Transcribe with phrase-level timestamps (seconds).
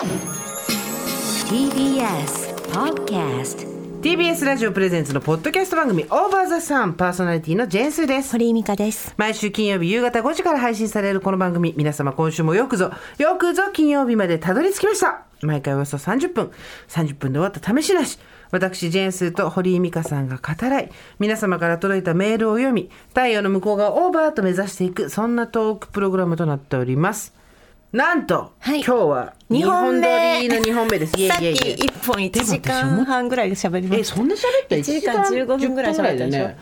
[0.00, 0.16] TBS
[2.72, 3.68] Podcast
[4.00, 8.32] TBS ラジオプレゼンツのポッドキャスト番組オーバーザさんパーソナリティのジェーンスーです。
[8.32, 9.12] 堀井美香です。
[9.18, 15.26] 毎週金曜日夕方5時から配信されるこの番組皆様今週もよくぞよくぞ金曜日までたどり着きました。
[15.42, 16.50] 毎回およそ30分
[16.88, 18.18] 30分で終わった試しなし。
[18.52, 27.38] 私ジェーンスーと堀井美香さんが語らい皆様から届いたメールを読み太陽の向こう側オーバーと目指していくそんなトークプログラムとなっております
[27.92, 28.84] なんと、はい。
[28.84, 30.46] 今日は二本目。
[30.46, 31.12] の2本目です。
[31.26, 34.16] さっき一本1時間半ぐらいで喋りまえした。
[34.16, 36.28] そんな喋った？1時間15分ぐらい喋ったでしょ。
[36.28, 36.58] 10分ぐらいだよね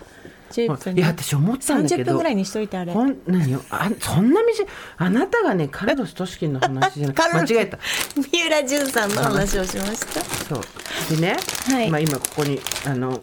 [0.50, 0.96] 10分。
[0.96, 2.02] いや私思ったんだけど。
[2.02, 2.92] 30分ぐらいにしといてあれ。
[2.94, 7.52] ほん何よあそんな短いあなたがね カルロス・トシキンの話じゃないカルロス。
[7.52, 7.78] 間違えた。
[8.14, 10.24] 三浦淳さんの話をしました。
[10.46, 11.14] そう。
[11.14, 11.36] でね、
[11.70, 11.90] はい。
[11.90, 13.20] まあ、今ここにあの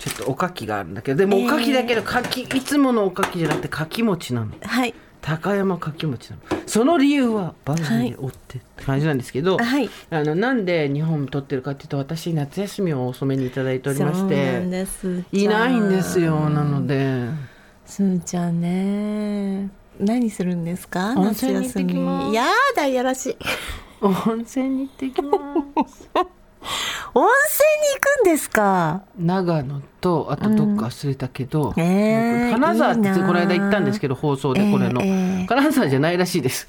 [0.00, 4.48] ちょっとおかきがあるんだけどでもおかきだけどかきいつものおかきじゃなくてかき餅なの。
[4.60, 6.42] はい高山かき餅なの。
[6.66, 9.88] その理由は番組で追ってって感じなんですけど、はい。
[10.10, 14.62] あのなんで日本撮ってるかっていうと私夏休みをお染めにいただいておりまして
[15.32, 17.26] いないんですよなので。
[17.86, 19.70] すーちゃんね。
[19.98, 21.14] 何するんですか？
[21.16, 22.34] 温夏泉に行ってきます。
[22.34, 22.44] や
[22.76, 23.36] だいやらしい。
[24.00, 26.08] 温泉に行ってきます
[27.14, 29.02] 温泉に行くんですか？
[29.18, 36.66] 長野とあとどっか忘れたけど、うんえー金沢ってこの間行ったんですけど放送でこれの、えーえー金沢じゃないらしいです。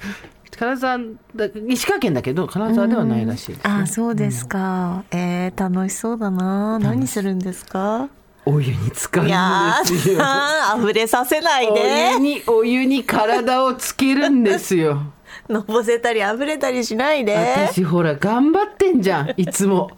[0.56, 0.98] 金沢
[1.34, 3.62] だ石川県だけど金沢ではないらしいです、ね。
[3.64, 8.08] あそうですか、えー、楽しそうだな何するんですか？
[8.46, 10.18] お湯に浸かるんですよ。
[10.20, 15.02] ー 溢れさせないお湯でにお湯に体をつけるんですよ。
[15.48, 17.36] のぼせたり溢れたりしないで。
[17.68, 19.90] 私ほら頑張ってんじゃんいつも。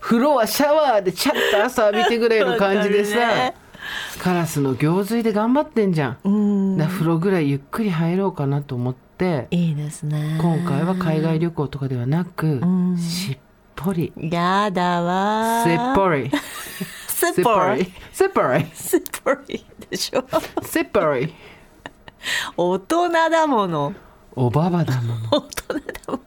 [0.00, 3.54] 風呂はシャワーでちゃっと朝浴びてぐらいの感じでさ、ね
[4.22, 6.18] カラスの行水で頑張ってんじゃん。
[6.24, 6.78] うん。
[6.78, 10.38] だ風呂ぐらいゆっくり入ろうかなと思っていいですね。
[10.40, 12.96] 今回は海外旅行とかではなくん。
[12.98, 13.38] しっ
[13.74, 14.12] ぽり。
[14.16, 16.30] やだわせっぽり
[17.20, 20.24] すっせっぽりぽりせっぽりすっぽりでしょ？
[20.62, 21.34] せっぽり
[22.56, 23.94] 大人だもの。
[24.36, 25.28] おばばだもの。
[25.30, 26.20] 大人だもん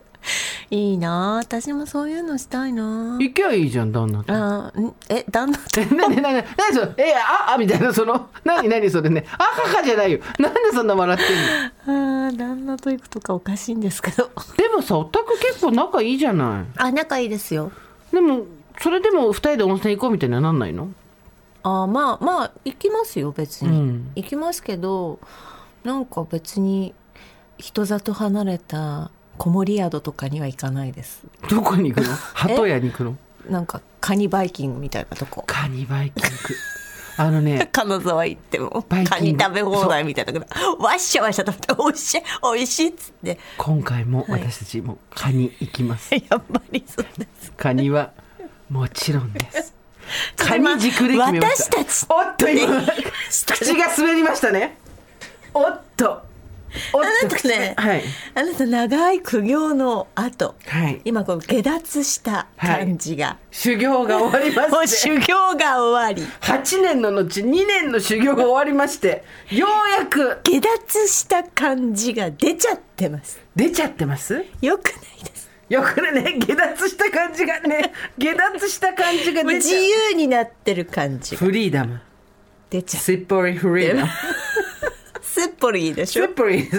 [0.69, 4.33] いいな私もそういうのしたいな行きゃいいじゃん旦那と。
[4.33, 4.95] あん？
[5.09, 5.81] え旦那と？
[5.81, 7.09] えなになになにそれ？
[7.09, 8.29] えああみたいなその？
[8.43, 9.25] なになにそれね？
[9.37, 10.19] あははじゃないよ。
[10.39, 11.19] なんでそんな笑っ
[11.85, 12.27] てんの？
[12.27, 14.31] あー旦那と行くとかおかしいんですけど。
[14.57, 17.71] でもさお宅結構仲いいじゃなあ仲いいですよ。
[18.11, 18.45] いでも
[18.79, 20.89] それでも二人で温泉行こうみたいにはなんないの？
[21.63, 24.11] あーまあまあ行きますよ別に、うん。
[24.15, 25.19] 行きますけど
[25.83, 26.93] なんか別に
[27.57, 31.23] 人里離れた子守宿とかには行かないです。
[31.49, 32.13] どこに行くの？
[32.13, 33.17] 鳩屋に行くの？
[33.49, 35.43] なんかカニバイキングみたいなとこ。
[35.47, 36.37] カニバイキング？
[37.15, 40.33] あのね 金沢行ってもカニ食べ放題みたいな
[40.79, 43.37] わっしゃわっしゃ食べておいしいおいしいっつって。
[43.57, 47.51] 今回も私たちもカニ行きます、 やっぱりそうです。
[47.55, 48.11] カニは
[48.73, 49.73] もちろんです。
[50.35, 51.77] カニ軸で決めました。
[51.77, 52.81] 私たちおっと今
[53.53, 54.77] 口が滑りましたね。
[55.53, 56.21] おっと。
[56.91, 58.03] おっあなたねはい。
[58.33, 61.01] あなた長い苦行の後はい。
[61.05, 66.23] 今こう下脱した感じが、修行が終わりま もうして修行が終わり。
[66.41, 70.39] 8年の後2年の修行が終わりましてようやく。
[70.43, 73.39] 下脱した感じが出ちゃってます。
[73.55, 74.43] 出ちゃってます？
[74.61, 75.32] よくないです
[75.73, 80.11] よくね下脱した感じがね下脱した感じがもう自出ちゃう。
[80.11, 81.39] 由になってる感じが。
[81.39, 81.99] フリーダム。
[82.69, 83.01] 出ちゃう。
[83.01, 84.11] すっぽりフリーダム
[85.21, 86.25] すっぽりいいでしょ？
[86.25, 86.69] すっぽり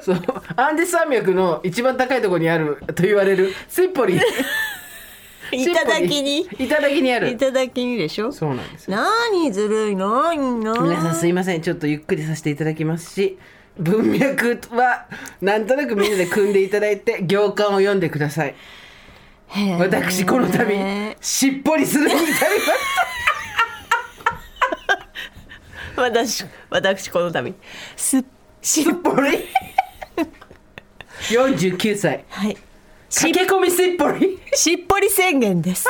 [0.00, 0.20] そう。
[0.56, 3.52] アンデス山脈の一番高いところにあると言われる。
[3.68, 4.16] すっぽり
[5.52, 6.40] いただきに。
[6.40, 7.30] いただきにある。
[7.30, 8.32] いただきにでしょ？
[8.32, 8.96] そうなんですよ。
[8.96, 9.94] 何ずるい？
[9.94, 11.62] のいいの皆さんすいません。
[11.62, 13.38] ちょっとゆっくりさせていただきますし
[13.78, 15.06] 文脈は
[15.40, 18.54] なんとなくみんなで組んでいただいて行間を読んでください。
[19.78, 22.40] 私この度しっぽりするに至りまし
[25.94, 26.02] た。
[26.02, 27.54] 私私この度
[27.96, 28.24] すっ
[28.62, 29.44] しすっぽり
[31.30, 32.24] ？49歳。
[32.28, 32.56] はい。
[33.08, 34.40] し駆け込みすっぽり？
[34.54, 35.86] しっぽり宣言です。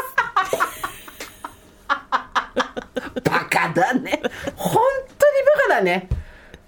[3.24, 4.20] バカだね。
[4.54, 4.82] 本
[5.18, 6.08] 当にバカだね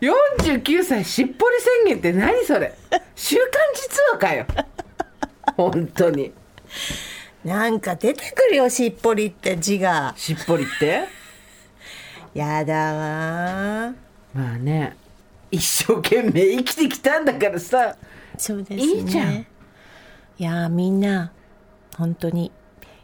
[0.01, 2.75] 49歳しっぽり宣言って何それ？
[3.17, 4.47] 週刊実話かよ。
[5.57, 6.33] 本当に。
[7.45, 10.15] なんか出てくるよしっぽりって字が。
[10.17, 11.05] しっぽりって？
[12.35, 13.95] やだわ。
[14.35, 14.97] まあね。
[15.51, 17.97] 一生懸命生きてきたんだからさ。
[18.37, 18.83] そうですね。
[18.83, 19.35] いいじゃん。
[19.35, 19.47] い
[20.39, 21.33] やーみんな
[21.97, 22.53] 本当に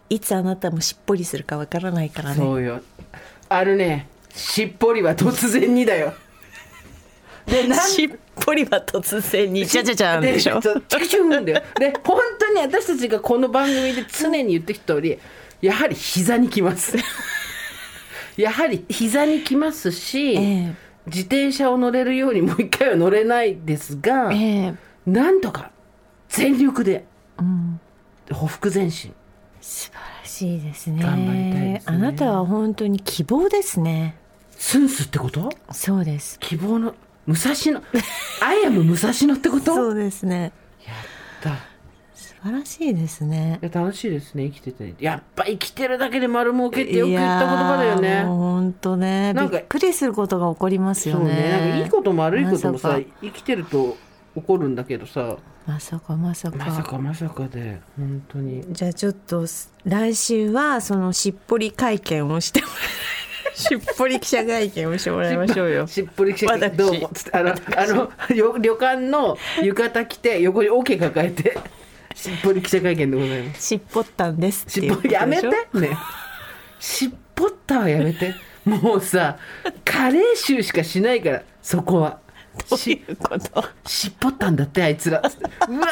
[0.09, 2.37] いつあなたもしっぽりするかわからないからね。
[2.37, 2.81] そうよ。
[3.49, 6.15] あるねしっぽりは突然にだよ
[7.47, 9.67] でなんしっぽりは突然に。
[9.67, 10.61] ちゃちゃちゃんでしょ？
[10.61, 15.19] チクチュンだよで本当に私たちがこの番組で常に言ってきた通り
[15.61, 16.97] やはり膝にきます
[18.37, 20.75] やはり膝にきますし、え
[21.07, 24.75] 自転車を乗れるようにもう一回は乗れないですが、ええ
[25.07, 25.71] なんとか
[26.31, 27.05] 全力で
[27.39, 27.81] うん
[28.33, 29.15] ほふ前進
[29.61, 29.93] 素晴
[30.23, 34.17] らしいですね頑張りたいですねあなたは本当に希望ですね
[34.51, 36.95] スンスってことそうです希望の
[37.27, 37.83] 武蔵野
[38.43, 39.75] アイアム武蔵野ってこと？
[39.75, 40.53] そうですね。
[41.43, 41.57] だ
[42.15, 43.59] 素晴らしいですね。
[43.63, 44.95] いや楽しいですね生きてて。
[44.99, 48.23] やっぱ生きてるだけで丸儲けってよく言った言葉だよね。
[48.25, 49.33] 本当ね。
[49.33, 53.97] なんかびっくりすることが起こりますよそうねなんかいいことも悪いこともさ生きてると
[54.35, 55.37] 起こるんだけどさ。
[55.67, 56.59] まさかまさか。
[56.59, 58.63] まさかまさかで本当に。
[58.71, 59.47] じゃあちょっと
[59.87, 62.73] 来週はそのしっぽり会見をしてもら
[63.55, 65.87] しっぽり記者会見をしてもらいましょうよ。
[65.89, 66.77] しっぽり来て私。
[66.77, 67.11] どうも。
[67.15, 71.57] つってあのあのよ旅館の浴衣着て横に桶抱えて
[72.15, 73.67] しっぽり記者会見でございます。
[73.67, 75.97] しっぽったんですってしっぽやめてね。
[76.81, 78.35] しっぽったはやめて。
[78.65, 79.37] もうさ
[79.85, 82.19] 加齢臭しかしないからそこは。
[82.71, 83.65] どういうこと？
[83.87, 85.21] しっぽったんだってあいつら。
[85.21, 85.89] うわ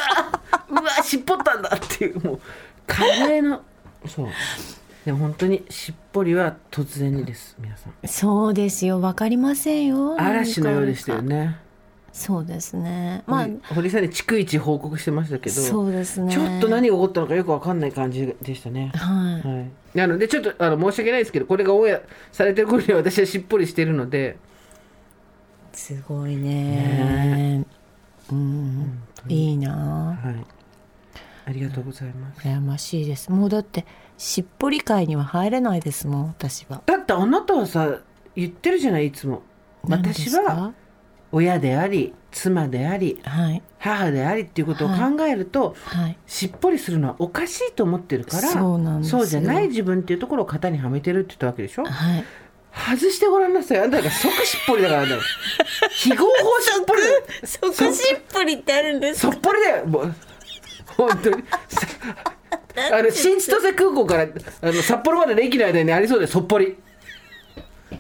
[0.71, 2.41] うわしっぽったんだっていうもう
[2.87, 3.63] カレーの
[4.07, 4.29] そう
[5.05, 8.09] でも本当にしっぽりは突然にです皆さん。
[8.09, 9.01] そうですよ。
[9.01, 11.59] わかりませんよ嵐のようでしたよね。
[12.13, 13.25] そうですね。
[13.27, 16.33] まあ堀堀さんに逐一報告してましたけどそうですね。
[16.33, 18.93] ちょっと何が起こったのかよくわかんない感じでしたね。
[18.95, 19.49] はい。
[19.49, 22.01] はい、なのでちょっとあの申し訳ないですけどこれがオンエア
[22.31, 24.37] されてる頃には私はしっぽりしてるので。
[25.73, 27.65] すごいね。
[28.31, 29.03] うん。
[29.29, 30.19] いいな。
[30.23, 30.63] はい。
[31.45, 32.41] ありがとうございます。
[32.47, 33.33] 羨ましいです。
[33.33, 33.87] もうだって
[34.23, 36.81] しっぽり会には入れないですもん私は。
[36.87, 37.99] だってあなたはさ
[38.37, 39.43] 言ってるじゃないいつも。
[39.83, 40.73] 私は
[41.33, 43.61] 親であり妻でありはい。
[43.81, 46.17] 母でありっていうことを考えると、はい。
[46.29, 49.19] しっぽりするのはおかしいと思ってるからそうなんですよ。
[49.19, 51.85] そうじゃない自分っていうところを型にはめてるって言ったわけでしょ？
[51.85, 52.25] はい。
[52.73, 53.81] 外してごらんなさい。
[53.81, 55.17] あんたが即しっぽりだからね。
[55.91, 56.31] 非合法
[56.61, 57.23] しっぽりだよ。
[57.43, 59.87] そこしっぽりってあるんですそっぽりだよ。
[59.87, 60.15] もう
[60.97, 61.43] 本当に。
[61.67, 61.87] さ
[62.93, 66.77] あの新千歳空港からあの札幌までの駅の間にありそうでそっぽり。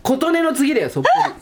[0.02, 1.34] 琴音の次だよそっぽり。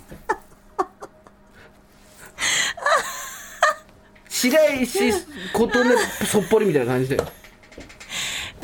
[4.28, 5.12] 白石
[5.52, 7.28] 琴音そっぽりみたいな感じだよ。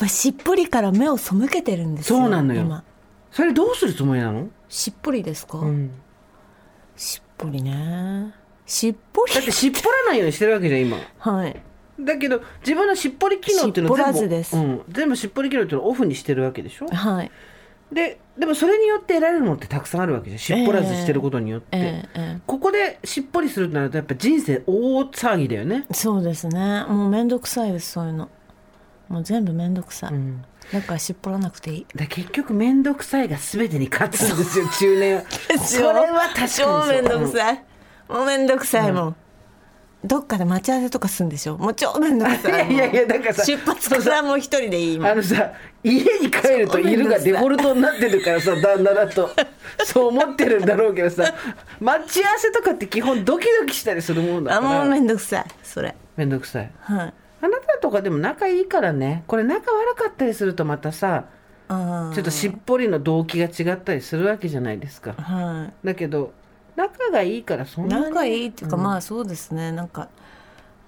[0.09, 2.63] しっぽりから目を背けてるんですよそうなのよ。
[2.63, 2.85] 今。
[3.31, 5.91] それどうするつもりなの、しっぽりですか、うん、
[6.97, 8.35] しっぽりね。
[8.65, 9.35] しっぽり。
[9.35, 10.99] だってしっぽらないようにしてるわけじゃん今。
[11.19, 11.63] はい
[11.99, 16.87] だけど自分のしっぽり機能っていうのをしっぽら全部うん、全部しっぽり機能っていうのをオフにしてるわけでしょ？
[16.89, 17.31] はい。
[17.93, 20.39] ででもそれによって得られるものってたくさんあるわけじゃん。
[20.39, 26.85] しっぽらずしてることによって、えええここでしっぽりするとなるとやっぱ人生大騒ぎだよね、えそうですね。
[26.89, 28.29] もうめんどくさいですそういうの。
[29.09, 31.87] もう全部めんどくさい、うん、だからしっぽらなくていい。
[31.95, 35.23] で結局面倒くさいが全てに勝つんですよ中年は。
[35.65, 36.83] それは確かにそう。
[36.83, 37.65] 超めんどくさい。
[38.09, 39.17] もうめんどくさいもん、
[40.07, 41.57] どっかで待ち合わせとかするんでしょ？
[41.59, 49.31] もう超めんどくさいいやいやだからさ出発からもう一人でいいあのさ家に帰ると犬がデフォルトになってるからさ 旦那だと。
[49.85, 51.35] そう思ってるんだろうけどさ
[51.81, 54.79] 待ち合わせとかって基本ドキドキしたりするもんだあから。
[54.81, 55.95] もうめんどくさいそれ。
[56.17, 56.71] めんどくさい。
[56.81, 57.15] はい。
[57.43, 59.23] あなたとかでも仲いいからね。
[59.27, 61.25] これ仲悪かったりするとまたさ
[61.69, 65.13] ちょっとしっぽりの動機が違ったりするわけじゃないですか。
[65.19, 66.33] はだけど
[66.77, 68.83] 仲がいいからそんいなに仲いいっていうか、うん。
[68.83, 69.73] まあそうですね。
[69.73, 70.09] なんか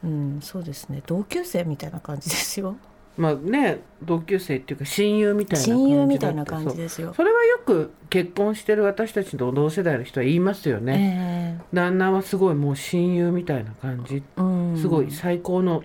[0.05, 1.03] うんそうですね。
[1.07, 2.77] 同級生みたいな感じですよ。
[3.17, 7.13] まあね同級生っていうか親友みたいな感じだ親友みたいな感じですよ。
[7.15, 14.17] それはよく結婚してる私たちの同世代の人は言いますよね、え旦那はすごいもう親友みたいな感じ。
[14.17, 14.79] えうん。
[14.79, 15.83] すごい最高の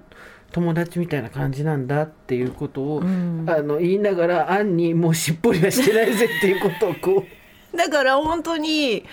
[0.52, 3.46] 友達みたいな感じなんだっていうことを、うん。
[3.50, 7.28] あの言いながら暗にもうしっぽりはしてないぜっていうことをこう。
[7.76, 9.04] だから本当に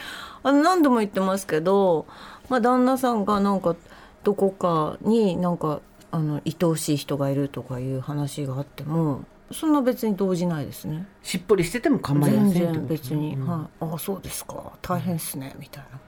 [0.43, 2.07] あの何度も言ってますけど、
[2.49, 3.77] まあ、旦那さんがなんか
[4.25, 5.81] どこかになんか
[6.11, 11.07] あの愛おしい人がいるとかいう話があってもそんな別に動じないですね。
[11.23, 13.47] しっぽりしてても構いま全せんってこと然別に、うん。
[13.47, 14.73] はい、ああそうですか。
[14.81, 16.01] 大変っすねみたいな。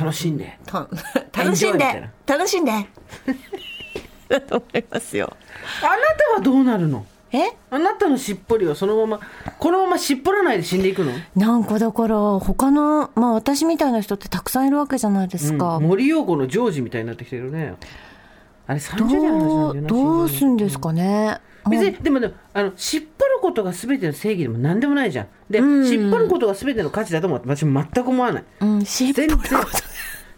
[0.00, 0.58] 楽しんで。
[0.66, 0.88] た
[1.32, 1.78] 楽しんで。
[2.00, 2.10] な。
[2.26, 2.72] 楽しんで。
[4.28, 5.36] だと思いますよ。
[5.80, 7.06] あなたはどうなるの？
[7.36, 7.56] え？
[7.70, 9.20] あなたのしっぽりはそのまま
[9.58, 11.12] このまましっぽらないで死んでいくの？
[11.34, 15.84] なんかだから他のまあ私みたいな人ってたくさんいるわけじゃないですか、うん。
[15.84, 17.74] 森陽子のジョージみたいになってきてるね。
[18.66, 21.38] あれ30代の話なんだよなどうどうすんですかね、
[21.70, 25.26] 別にでもでもあのしっぽることが全ての正義でも何でもないじゃん。
[25.48, 25.86] で、うん。
[25.86, 28.44] しっぽることが全ての価値だと思って私全く思わない。
[28.60, 29.48] うん、しっぽること。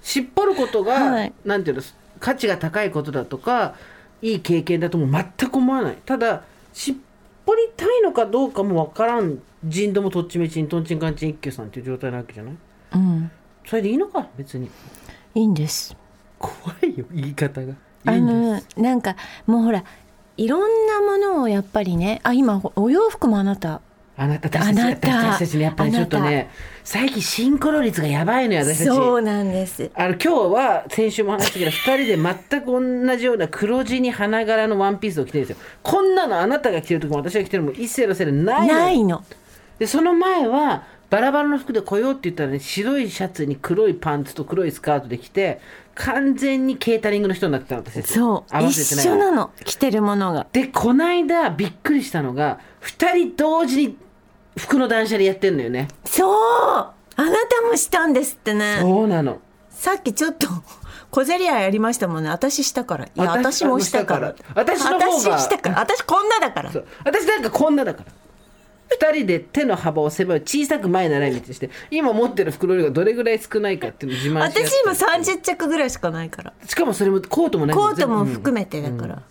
[0.02, 1.32] しっぽることが、はい。
[1.44, 1.82] なんていうの
[2.20, 3.76] 価値が高いことだとか
[4.20, 5.98] いい経験だとも全く思わない。
[6.04, 6.94] ただしっ
[7.46, 9.40] ぽりたいのかどうかもわからん。
[9.64, 12.54] 人どもとっちめちんとんちんかんちん一休さんっていう状態なわけじゃない？
[12.94, 13.30] うん。
[13.66, 14.70] それでいいのか別に。
[15.34, 15.96] いいんです。
[16.38, 17.74] 怖いよ言い方が。
[18.04, 19.82] あのなんかもうほら
[20.36, 23.80] いろんなものをやっぱりねあ今お洋服もあなた
[24.20, 26.50] あなたたち私たちねやっぱりちょっとね
[26.82, 28.86] 最近シンクロ率がやばいのよ私たち。
[28.88, 29.90] そうなんです。
[29.94, 35.64] あの今日は先週も話したけど2人で全く同じような黒地に花柄のワンピースを着てるんですよ。
[35.84, 39.24] こんなのあなたが着てる時も私が着てるのも一斉のせいでないのないの。
[39.78, 45.60] でその前はバラバラの服で来ようって言ったらね白いシャツに黒いパンツと黒いスカートで着て
[45.94, 48.12] 完全にケータリングの人になってたの私たち。
[48.14, 48.54] そう。
[48.54, 49.50] 合わ一せてない緒なの。
[49.64, 50.46] 着てるものが。
[50.52, 53.96] でこないだびっくりしたのが2人同時に
[54.58, 55.88] 服の断捨離やってんのよね。
[56.04, 56.34] そう。
[56.34, 58.78] あなたもしたんですってね。
[58.80, 59.40] そうなの。
[59.70, 60.48] さっきちょっと
[61.10, 62.30] 小競り合いやりましたもんね。
[62.30, 63.04] 私したから。
[63.06, 64.34] いや私私もしたから。
[64.54, 65.06] 私の方が。
[65.06, 65.80] 私したから。
[65.80, 66.72] 私こんなだから。
[66.72, 66.86] そう。
[67.04, 68.12] 私なんかこんなだから。
[69.12, 70.40] 2人で手の幅を狭い。
[70.40, 71.70] 小さく前習い道して。
[71.90, 74.64] 今持ってる袋量がどれぐらい少ないかっていうのを自慢して。
[74.64, 74.92] 私今
[75.36, 76.52] 30着ぐらいしかないから。
[76.66, 79.22] しかもそれもコートもないコートも含めてだから、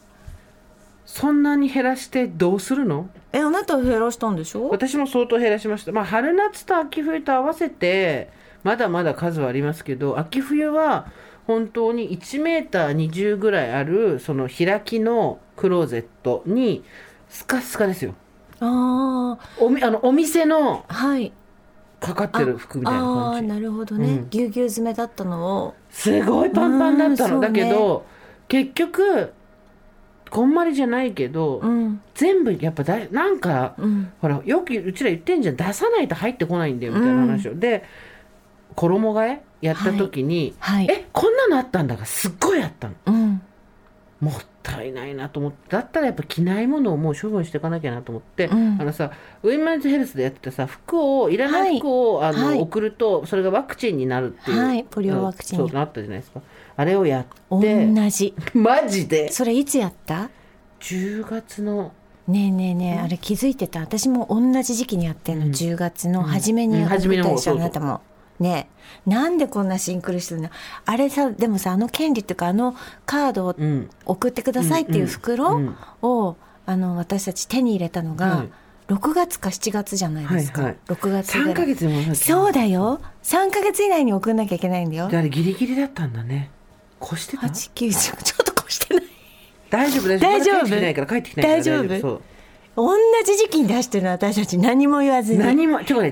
[1.06, 3.10] そんなに減らしてどうするの？
[3.38, 4.70] えあなた減らしたんでしょ？
[4.70, 5.92] 私も相当減らしました。
[5.92, 8.30] まあ春夏と秋冬と合わせて
[8.64, 11.12] まだまだ数はありますけど秋冬は
[11.46, 16.84] 本当に1メーター20ぐらいあるその開きのクローゼットに
[17.30, 18.16] スカスカですよ。
[18.60, 21.32] あおみあのお店のあはい。
[22.00, 24.30] かかってる服みたいなああ感じなるほどね、うん。
[24.30, 25.76] ぎゅうぎゅう詰めだったのを。
[25.90, 28.06] すごいパンパンだったの、うんだけど
[28.48, 29.34] 結局
[30.30, 32.02] こんまりじゃないけど、うん。
[32.16, 34.12] 全部やっぱだいなんかうん。
[34.22, 37.84] ほらよくうちら言ってんじゃん出さないと入ってこないんだよみたいな話を、で
[38.76, 40.88] 衣替えやった時に、はい。
[40.90, 42.94] えこんなのあったんだがすっごいあったの。
[43.08, 43.42] うん。
[44.20, 44.32] も
[44.72, 48.78] ったいないなと思ってだったらやっぱ着ないものをもう処分していかなきゃなと思って、うん。
[48.80, 49.12] あのさ
[49.44, 54.84] ウィメンズヘルスでやってたさ服をいらない服を、あのはい送るとそれがワクチンになるっていう、はい。
[54.84, 55.60] ポリオワクチン。
[55.60, 56.42] そうなったじゃないですか。
[56.76, 58.34] あれをや同ってじ。
[58.54, 59.32] マジで。
[59.32, 60.30] それいつやった
[60.82, 61.94] ？10月の
[62.28, 63.80] ねえねえねえあれ気づいてた？
[63.80, 65.52] 私も同じ時期にやってんの、うん。
[65.52, 66.84] 10月の初めにうん。
[66.84, 68.02] 送初めの方ったでしょ、あなたも
[68.40, 68.70] ね。
[69.06, 70.50] えなんでこんなシンクロしてるの？
[70.86, 72.76] あれさでもさあの権利っていうかあの
[73.06, 73.90] カードをうん。
[74.06, 75.60] 送ってくださいっていう袋
[76.02, 78.50] を、あの私たち手に入れたのが、はい。
[78.88, 80.80] 6月か7月じゃないですか、はいはい。
[80.88, 81.54] 6月ぐらい。
[81.54, 83.02] 3ヶ月でもなそうだよ。
[83.24, 85.10] 3ヶ月以内に送んなきゃいけないんだよ。
[85.12, 86.52] あれギリギリだったんだね。
[87.04, 89.04] 越してた？890ちょっと越してない。
[89.70, 90.08] 大丈夫？
[90.08, 90.68] 大大丈夫。
[90.70, 92.00] ないから帰ってきてないから大丈夫。
[92.00, 92.22] そう。
[92.78, 94.58] 同じ時期に出してるの私たち。
[94.58, 95.40] 何も言わずに。
[95.40, 95.80] 何も。
[95.80, 96.12] 怖い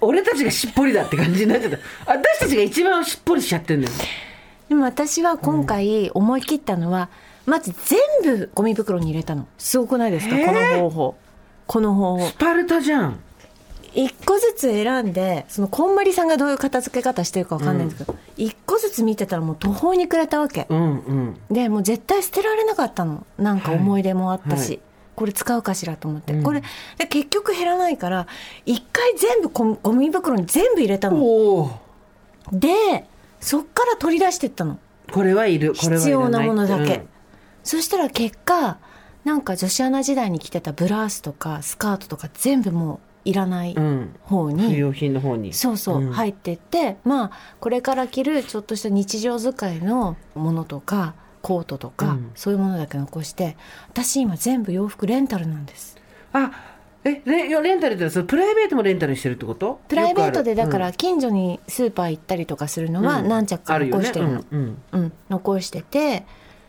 [0.00, 1.78] 俺たちがしっぽりだって感じになっちゃった。
[2.06, 3.92] 私たちが一番しっぽりしちゃってんだよ。
[4.68, 7.08] でも私は今回思い切ったのは、
[7.46, 7.72] まず
[8.22, 9.48] 全部ゴミ袋に入れたの。
[9.56, 10.36] すごくないですか？
[10.36, 11.16] この方法。
[11.66, 12.26] この方法。
[12.26, 13.20] スパルタじゃん。
[13.94, 21.40] 一個ずつ選んでそのこんまりさんがどういう片付け方してるかわかんないんですけど、一個ずつ見てたらもう途方に暮れたわけ、うんうん。
[21.50, 23.26] でもう絶対捨てられなかったの。
[23.38, 24.80] なんか思い出もあったし、はいはい
[25.18, 26.42] これ使うかしらと思って、うん。
[26.44, 26.62] これ
[26.96, 28.28] で結局減らないから
[28.64, 31.80] 一回全部ゴゴミ袋に全部入れたの。
[32.52, 33.04] で
[33.40, 34.78] そっから取り出してったの。
[35.10, 36.00] これはいるこれはいらない。
[36.02, 37.08] 必要なものだけ、うん。
[37.64, 38.78] そしたら結果
[39.24, 44.14] なんか女子アナ時代に着てたブラウスとかスカートとか全部もういらないうん。
[44.22, 45.52] 方に、不用品の方に。
[45.52, 46.12] そうそう、ん。
[46.12, 52.30] 入ってってまあこれから着るちょっとした日常使いのものとかコートとか、うん。
[52.34, 53.56] そういうものだけ残して
[53.88, 55.96] 私今全部洋服レンタルなんです。
[56.32, 56.50] あ
[57.04, 59.80] えレレンタルってそれプライベートもレンタルしてるってこと？
[59.88, 63.28] プライベートでだから近所にスーパー行ったりとかするのはうん。
[63.28, 64.58] 何着か残してるの、うん。
[64.58, 64.78] うん。
[64.92, 66.24] うん、残してて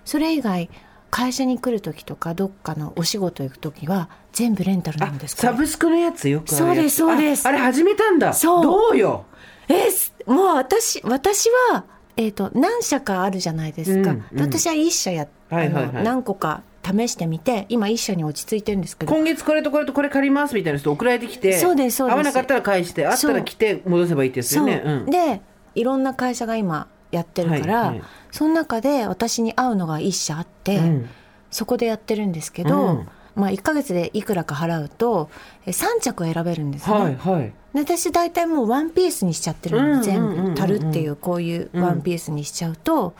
[0.05, 0.69] それ以外
[1.11, 7.47] 会社に来る時とかどっかのお仕事行く時は全部レンタルなあんですサブスクのやつよくそうですそうです。
[7.47, 8.31] ああれ始めたんだ。
[8.33, 8.63] そう。
[8.63, 9.25] どうよ？
[9.67, 11.85] えすもう私私は、
[12.19, 14.35] えー、と何社かあるじゃないですか、うんうん。
[14.35, 16.03] で私は1社や、はいはいはい。
[16.03, 19.15] 何個か試してみて今1社に落ち着いてるんですけど。
[19.15, 22.13] 今月これとこれとこれ借りますみたいな人送られてきてそうですそうです。
[22.15, 24.81] 合わなかったら返してあったら来て戻せばいいってやつよね。
[24.83, 25.05] そう、うん。
[25.05, 25.41] で
[25.75, 28.01] いろんな会社が今やってるから、はいはい。
[28.31, 31.09] その中で私に合うのが1社あって、うん。
[31.51, 33.07] そこでやってるんですけど、うん
[33.39, 35.29] まあ、1ヶ月でいくらか払うと
[35.65, 36.95] え3着選べるんですね。
[36.95, 37.53] はいはい。
[37.73, 40.61] で私大体もうワンピースにしちゃってるの全部。
[40.61, 43.13] 足るっていうこういうワンピースにしちゃうと,、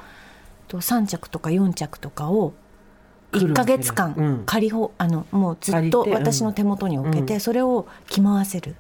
[0.68, 2.54] と3着とか4着とかを
[3.32, 3.96] 1ヶ月うん。
[3.96, 8.76] 間仮ほあのもうずっと私の手元に置けてそれを着回せる。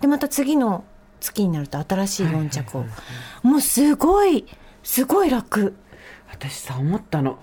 [0.00, 0.84] でまた次の
[1.20, 2.84] 月になると新しい4着を、
[3.42, 4.44] もうすごい
[4.82, 5.74] すごい楽。
[6.28, 7.38] 私さ思ったの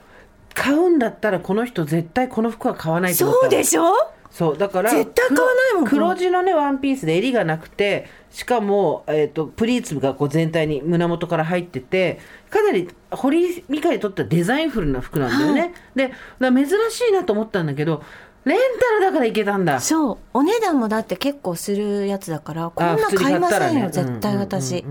[0.53, 3.93] 買うんだったらこの人絶対この服は買わないと思っそうでしょ？
[4.31, 5.85] そうだから絶対買わないもん。
[5.85, 12.19] 黒黒地のねワンピースで襟がなくてしかも、えー、とプリーツがこう全体に胸元から入ってて
[12.49, 18.01] かなり堀井美香にとってはデザインフルな服なんだよね、はでだから珍しいなと思ったんだけど
[18.45, 19.79] レンタルだからいけたんだ。
[19.79, 20.17] そう。
[20.33, 24.83] お値段もだって結構するやつだからこんな買いませんよ、ね絶対私、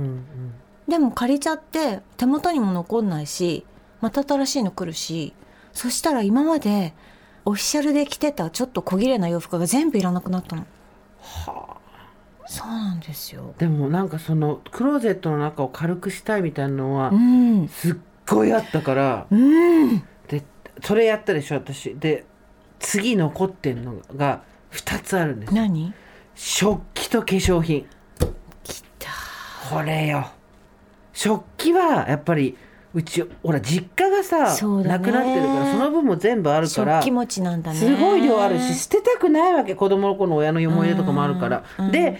[0.88, 3.66] でも借りちゃって手元にも残んないし
[4.00, 5.34] また新しいの来るし
[5.72, 6.94] そしたら今まで
[7.44, 10.66] オフィシャルで着てたちょっと小切れな洋服が全部いらなくなったの。
[12.46, 13.54] そうなんですよ。
[13.58, 17.68] でもなんかそのクローゼットの中を軽くしたいみたいなのはうん。
[17.68, 17.94] すっ
[18.28, 19.98] ごいあったから、うん。
[20.28, 20.42] で
[20.82, 21.94] それやったでしょ私。
[21.94, 22.26] で
[22.78, 25.94] 次残ってんのが2つあるんです何？
[26.34, 27.86] 食器と化粧品。
[28.64, 29.08] きた。
[29.70, 30.30] これよ。
[31.12, 32.56] 食器はやっぱり
[32.94, 34.84] うちほら実家がさ、ね。
[34.84, 37.78] なくなってるからその分も全部あるから食器持ちなんだね。
[37.78, 41.90] すごい量あるし捨てたくないわけ子供の頃の親の思い出とかもあるから、うん。
[41.90, 42.18] で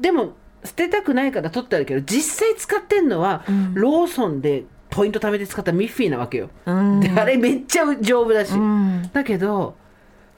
[0.00, 0.32] でも
[0.64, 3.74] 捨てたくないから取ってあるけど実際使ってんのは、うん。
[3.74, 7.00] ローソンでポイント貯めて使ったミッフィーなわけよ、うん。
[7.00, 9.08] であれめっちゃ丈夫だし、うん。
[9.12, 9.76] だけど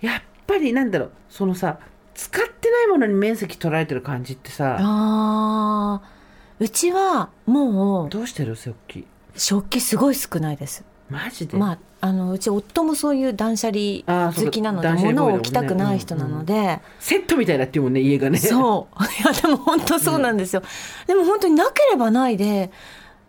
[0.00, 1.78] やっぱりなんだろうそのさ
[2.14, 6.20] 使ってないものに面積取られてる感じってさあー。
[6.62, 8.54] うちはもうどうしてる？
[8.54, 9.06] 食器
[9.40, 10.84] 食器すごい少ないです。
[11.08, 18.38] マジで、まああのうち夫もそういう断捨離好きなので物を置きたくない人なので、セットみたいだってもんね家がね。
[18.38, 19.02] そう。
[19.04, 20.62] いや、でも本当そうなんですよ。
[21.06, 22.70] でも本当になければないで、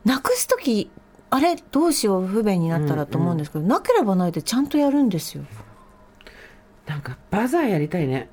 [0.04, 0.90] なくすとき、
[1.30, 5.44] あれどうしよう不便になったらと思うんですけど、なければないでちゃんとやるんですよ。
[6.88, 8.30] なんかバザーやりたいね。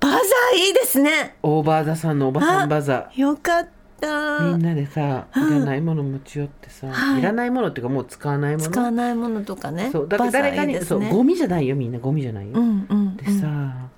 [0.00, 0.20] バザー
[0.58, 1.36] いいですね。
[1.42, 4.44] オーバーザさんのおばさんバザよかっーた。
[4.44, 7.20] みんなでさいらないもの持ち寄ってさ、はい。
[7.20, 8.70] い、らないものっていうかもう使わないもの？
[8.70, 9.90] 使わないものとかね。
[9.92, 10.80] そうだから誰かにね。
[10.80, 11.98] そうゴミじゃないよみんな。
[11.98, 13.46] ゴミじゃないよ、うんうんでさ、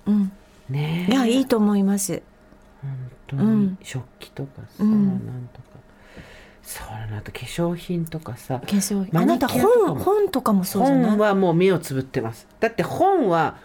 [0.05, 0.31] うん。
[0.69, 1.11] ねえ。
[1.11, 2.21] いや、いいと思います。
[2.81, 2.91] 本
[3.27, 3.77] 当に、うん。
[3.81, 5.25] 食器とかさ、うん。
[5.25, 5.63] なんとか。
[6.63, 8.59] そうなのあと化粧品とかさ。
[8.59, 11.09] 化粧マニあなた本、本とかもそうじゃない？
[11.11, 12.47] 本はもう目をつぶってます。
[12.59, 13.57] だって本は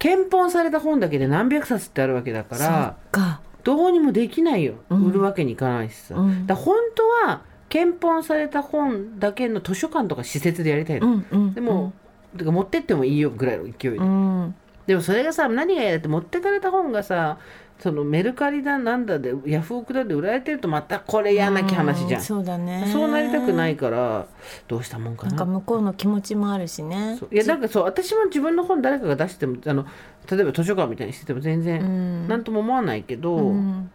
[0.00, 3.40] 検本された本だけで何百冊ってあるわけだかそっらか。
[3.64, 5.04] どうにもできないよ、うん。
[5.04, 6.46] 売るわけにいかないしさ、うん。
[6.46, 11.54] だ本当は検本された本だけの図書館とか施設でやりたいの、うんうん。
[11.54, 11.92] でも、
[12.36, 14.54] てか持ってってもいいよぐらいの勢いで、うん。
[14.86, 17.38] でもそれがさ何が嫌だって持ってかれた本がさ
[17.82, 22.88] そのメルカリだなんだでヤフオクだで売られてるとまたこれ嫌なき話じゃん、うそうだね。
[22.92, 24.26] そうなりたくないから
[24.68, 25.30] どうしたもんかな。
[25.30, 27.18] なんか向こうの気持ちもあるしね。
[27.32, 29.84] いやなんかそう私も自分の本誰かが出してもあの
[30.30, 33.90] 例えば図書館みたいにしてても全う然ん何とも思わないけど、うん。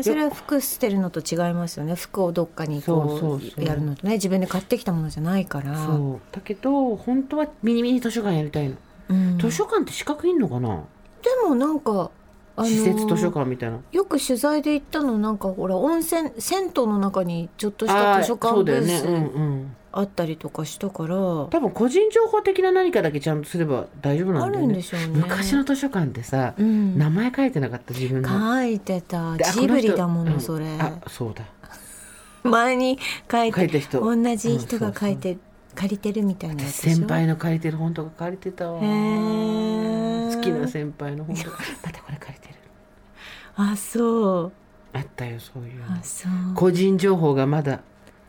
[0.00, 1.96] それは服捨てるのと違いますよね。
[1.96, 3.64] 服をどっかにこうそうそうそう。
[3.64, 4.14] やるのとね。
[4.14, 5.76] 自分で買ってきたものじゃないから。
[5.84, 6.34] そう。
[6.34, 8.76] だけど本当はミニミニ図書館やりたいの、
[9.10, 9.38] うん。
[9.38, 10.68] 図書館って資格いんのかな、
[11.20, 12.10] でもなんか
[12.64, 13.78] 施設図書館みたいな。
[13.92, 24.74] よく取材で行ったのなんかほら温泉銭湯の中にちょっとした図書館ブースねうんうんあったりとかしたから、多分個人情報的な何かだけちゃんとすれば大丈夫なんんだよね。
[24.74, 25.06] でしょうね。
[25.08, 26.98] 昔の図書館ってさ、うん。
[26.98, 28.28] 名前書いてなかった自分の。
[28.28, 29.36] 書いてた。
[29.38, 31.44] ジブリだものそれ、うんあそうだ。
[32.48, 32.98] 前に
[33.30, 34.00] 書いて書いた人。
[34.00, 35.38] 同じ人が書いて、
[35.78, 38.80] 借りてるみたいな先輩の借りてる本とか借りてたわ。
[38.80, 38.84] 好
[40.40, 41.58] きな先輩の本とか。
[41.86, 42.54] またこれ借りてる。
[43.54, 44.52] あそう。
[44.92, 45.92] あったよそういうの。
[45.92, 46.32] あそう。
[46.56, 47.82] 個人情報がまだ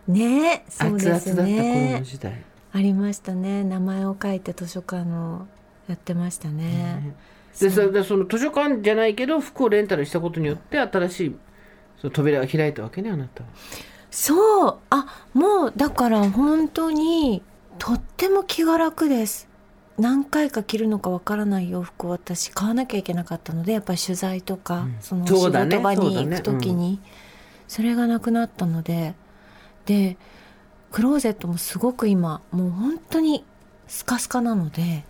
[0.08, 3.64] ねそうですだった頃ねの時代、ありましたね。
[3.64, 5.48] 名前を書いて図書館の
[5.88, 7.16] やってましたね、ね。
[7.60, 11.36] でそでその図書館じゃないけど服をレンタルしたことによって新しい
[12.00, 13.50] その扉が開いたわけねあなたは
[14.12, 14.78] そう。
[14.90, 17.44] あもうだから本当に
[17.78, 19.48] とっても気が楽です。
[19.98, 24.96] 何回か着るのかわからない洋服を私買わなきゃいけなかったのでやっぱり取材とか、うん。
[25.02, 27.02] その仕事場に行く時に
[27.68, 29.14] それがなくなったので
[29.86, 30.18] で
[30.92, 33.44] クローゼットもすごく今もう本当に
[33.88, 35.04] スカスカなので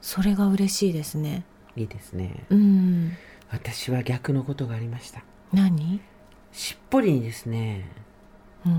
[0.00, 1.44] それが嬉しいですね。
[1.74, 2.46] いいですね。
[2.48, 3.12] うん。
[3.50, 5.22] 私は逆のことがありました。
[5.52, 6.00] 何、
[6.52, 8.05] しっぽりにですねうん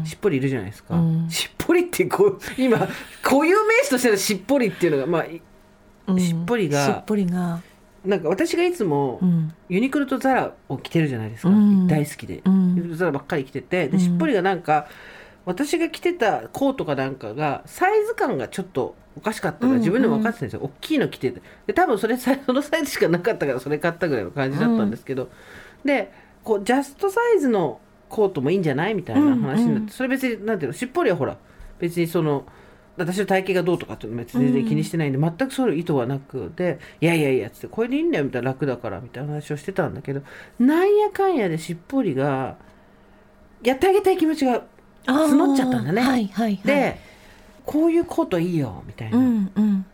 [0.05, 1.29] しっぽりいるじゃないですか、うん。
[1.29, 2.77] しっぽりってこう 今
[3.21, 5.25] 固有名詞としてのしっぽりっていうのがま
[6.07, 7.61] あしっぽりがしっぽりが、
[8.05, 9.53] なんか私がいつもうん。
[9.69, 11.87] ユニクロとザラを着てるじゃないですか、うん。
[11.87, 12.69] 大好きで、うん。
[12.69, 13.85] ユニクロとザラばっかり着てて。
[13.85, 13.91] うん。
[13.91, 14.87] でしっぽりがなんか
[15.45, 19.79] 私が着てたコートかなんかがサイズ感がちょっとおかしかったからうん。
[19.79, 21.41] 自分でも分かってたんですよ、大きいの着てて。
[21.67, 25.29] で多分それさ そのサイズしかなかったからそれ買ったぐらいの感じだったんですけど、
[25.83, 26.11] で
[26.43, 28.93] こうジャストサイズのコートもいいんじゃない？
[28.93, 29.75] みたいな話になって、うん。
[29.75, 30.77] うんそれ別になんていうの？
[30.77, 31.37] しっぽりはほら
[31.79, 32.45] 別にその
[32.97, 40.21] 私の体型がどうとかっていうのも別に全然気にしてないんで、全くそういう意図はなくでいやいやいやっつってこれでいいんだよみたいな楽だからみたいな話をしてたんだけど
[40.57, 42.57] なんやかんやでしっぽりが
[43.61, 44.63] やってあげたい気持ちが
[45.05, 46.01] 募っちゃったんだね。
[46.01, 46.59] はいはいはい。
[46.63, 46.99] で、
[47.65, 49.85] こういうコートいいよみたいな、うんうん。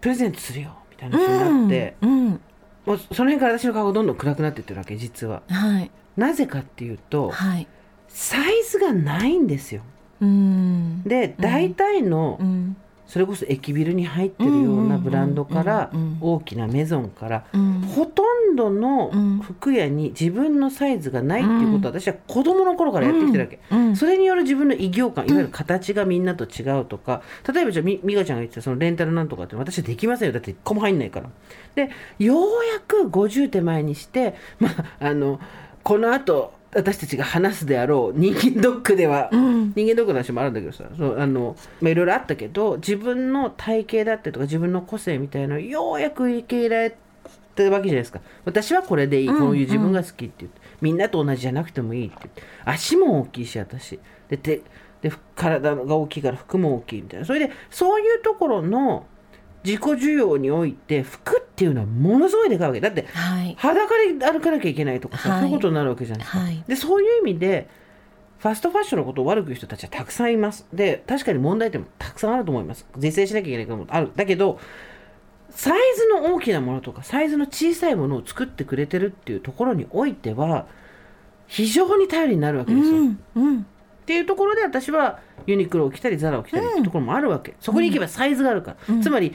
[0.00, 2.40] プレゼントするよみたいな話になって、うん。
[2.86, 5.42] もうその辺から私の顔がどんどん暗くなってってるわけ実は。
[5.48, 7.66] はいなぜかっていうとはい。
[8.08, 9.82] サイズがないんですよ。
[10.20, 11.02] うん。
[11.02, 12.76] で大体のうん。
[13.06, 16.12] それこそ駅ビルに入ってるようなブランドからうんうんうん。
[16.12, 17.80] うん大きなメゾンからうん。
[17.82, 19.10] ほとんどの
[19.42, 23.96] 服屋に自分のサイズがないっていうことは私は子供の頃からやってきてるわけ、うん。
[23.96, 27.22] それによる自分の異業感いわゆる形がみんなと違うとか
[27.52, 30.32] 例えばじゃあみ美香ちゃんが言ってたそのレンタルなんとかって私はできませんよ。
[30.32, 31.28] だって一個も入んないから。
[31.74, 32.40] でよう
[32.72, 35.40] やく50手前にしてまああの
[35.84, 39.72] このあと私たちが話すであろう人間ドックでは、うん。
[39.76, 46.96] 人間ドックの話もあるんだけどさそうあの、まあ、いろいろあったけど自分の体型だったりとか自分の個性みたいなのをようやく受け入れられ
[47.54, 48.20] てるわけじゃないですか。
[48.44, 52.42] 私はこれでいいうんこういう自分が好きって言って、みんなと同じじゃなくてもいいって言って。
[52.64, 54.00] 足も大きいし私。
[54.28, 54.62] で手
[55.02, 57.26] でふ体が大きいから服も大きいみたいな。
[57.26, 59.06] それでそういうところの
[59.64, 63.54] 自己需要において服っていうのはものすごいでかいわけだってはい。
[63.58, 66.38] 裸で歩かなきゃいけないとかさ、はいそういうことになるわけじゃないですか。
[66.38, 66.64] はい。
[66.68, 67.68] でそういう意味で
[68.38, 74.58] ファストファッションのことを悪く言う人たちはたくさんいますで確かに問題点もたくさんあると思います是正しなきゃいけないこともあるだけど
[75.48, 80.66] サイズの大きなものとかサイズの小さいものを作ってくれてるっていうところにおいては
[81.46, 83.18] 非常に頼りになるわけうですよ、っん。
[83.36, 83.66] うん。
[84.04, 89.34] ていうところで私はユニクロを着たりザラを着たりっていうところもあるわけ、そこに行けばサイズがあるから、うんつまり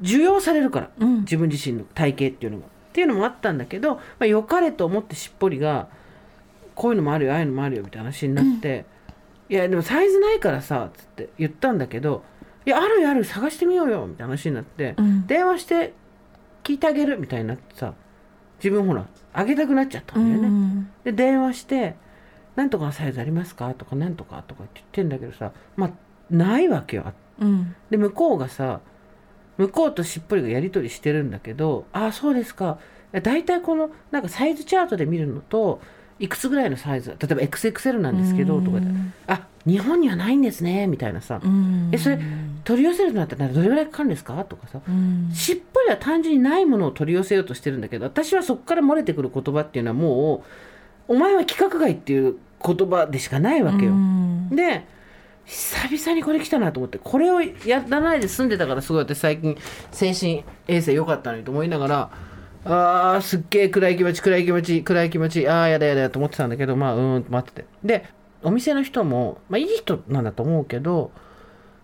[0.00, 1.20] 需要されるからうん。
[1.20, 5.88] 自分自身の体型っていうのがっていうのもあったんだけど、まあ、良かれと思ってしっぽりが
[6.74, 8.84] こういうのもあるよああいうのもあるよみたいな話になって、
[9.48, 12.22] いやでもサイズないからさつって言ったんだけど
[12.66, 15.26] いやあるよあるよ探してみようよみたいな話になって、うん。
[15.26, 15.94] 電話して
[16.62, 17.94] 聞いてあげるみたいになってさ
[18.58, 20.90] 自分ほらあげたくなっちゃったうんだよね、ん。
[21.04, 21.96] で電話して
[22.56, 25.90] 「なんとかのサイズありますか?」とか「なんとか」とかって言ってんだけどさまあ
[26.30, 27.74] ないわけようん。
[27.90, 28.80] で向こうがさ
[29.58, 32.78] 向こうとしっぽりがやり取りしてるんだけど「ああそうですか」
[33.22, 35.80] 大体このなんかサイズチャートで見るのと
[36.18, 41.88] いくつぐらいのサイズ例えば XXL なんですけどとかでうん「あ日本にはないんですね」みたいなさうん。
[41.92, 42.18] えそれ
[42.64, 44.44] 取り寄せるとなったらどれぐらいかかるんですか？
[44.44, 45.30] とかさうん。
[45.32, 50.44] しっぽりは単純にないものを取り寄せようとしてるんだけど私はそこから漏れてくる言葉っていうのはも
[51.08, 53.92] うお前は規格外っていう言葉でしかないわけよ。
[53.92, 54.84] うんで
[55.48, 59.56] 久々にこれ来たなと思ってこれをやらないで済んでたからすごい私最近
[59.90, 62.10] 精神衛生良かったのにと思いながら
[62.64, 67.68] あーすっげえ暗い気持ち暗い気持ち暗い気持ちああやだやだと思ってたんだけどまあうーんと待ってて。
[67.82, 68.04] で
[68.42, 71.10] お店の人も、まあ、いい人なんだと思うけど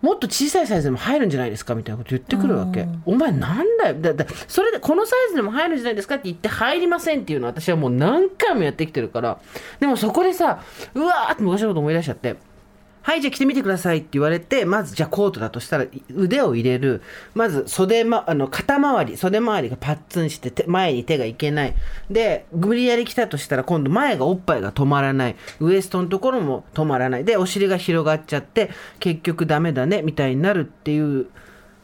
[0.01, 3.01] もっと小さいサイズでも入るんじゃないですかみたいなこと言ってくるわけ、うん。
[3.05, 3.95] お前なんだよ。
[3.99, 9.39] だだそれでこのサイズでも入るんじゃないですかって言って入りませんっていうのは私はもう何回もやってきてるから。
[9.79, 10.61] でもそこでさ
[10.93, 12.35] うわーって昔のこと思い出しちゃって
[13.05, 17.03] はい、じゃあ着てみてくださいって言われて、まずじゃあコートだとしたら腕を入れる。
[17.35, 21.75] まず袖ま、あの、肩周り、袖周りがパッツンして手前に手がいけない。
[22.09, 25.35] で、無理やり着たとしたら今度前がおっぱいが止まらない。
[25.59, 27.25] ウエストのところも止まらない。
[27.25, 31.27] で、お尻が広がっちゃって、結局ダメだね、みたいになるっていう、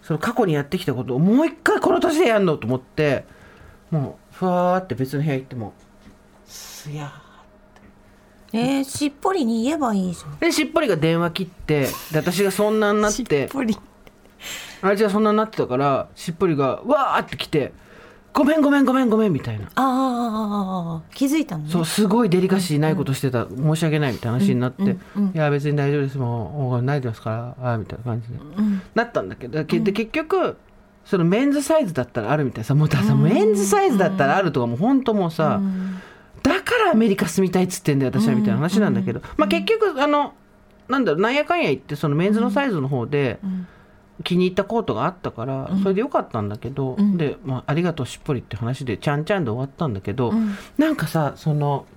[0.01, 3.25] その過去にやってきたことをもう一回この年でやんのと思って、
[3.91, 5.75] もう、ふわーって別の部屋行っても、
[6.47, 7.30] すやー
[8.53, 10.37] えー、しっぽりに言えばいいじゃん。
[10.39, 13.77] でしっぽりが電話切ってで私がそんなになっしってぽり。
[14.81, 17.71] あいつがそんなになってたからしっぽりがわーって来て
[18.33, 21.69] 「ごめんごめんごめんごめん」みたいな、ああ、気づいたのね。
[21.69, 24.81] そうすごいデリカシーないことしてた、申し訳ないみたいな話になって
[25.15, 26.17] 「うんうんいや別に大丈夫です。
[26.17, 28.81] もう慣れてますからあーみたいな感じで、うん。
[28.95, 30.57] なったんだけどけで結局
[31.05, 32.65] そのメンズサイズだったらあるみたいな。
[32.65, 35.90] さもうださメンズサイズだったらあるとかもう本当もうさ、うん。
[35.90, 35.90] だ
[36.81, 40.33] からアメリカ住みたいっつってんだよ私はみたいな話なんだけど、まあ結局あの
[40.87, 43.67] なんだろうなんやかんや言ってそのメンズのサイズの方でうん。
[44.23, 47.17] 気に入ったコートがあったからそれでよかったんだけど、うん。
[47.17, 50.55] で、まあ、ありがとうしっぽりって話でちゃんちゃんで終わったんだけど、うん。
[50.77, 51.87] なんかさその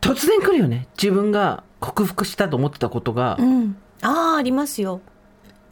[0.00, 0.88] 突然来るよね。
[1.00, 3.76] 自分が克服したと思ってたことがうん。
[4.02, 5.00] ああ、ありますよ。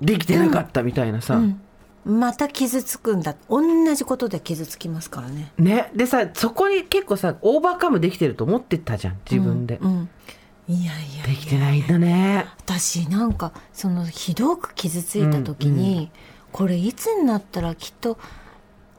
[0.01, 1.61] できてなかったみたいなさ、うん。
[2.09, 3.37] また傷つくんだ。
[3.51, 5.53] 同じことで傷つきますからね。
[5.59, 5.91] ね。
[5.95, 9.19] でさそこに結構さオーバーカムできてると思ってたじゃん。
[9.31, 9.91] 自分で、うん。
[9.91, 10.75] うん。
[10.75, 12.47] いやいやできてないんだね。
[12.65, 16.11] 私なんかそのひどく傷ついた時に、
[16.51, 18.19] これいつになったらきっと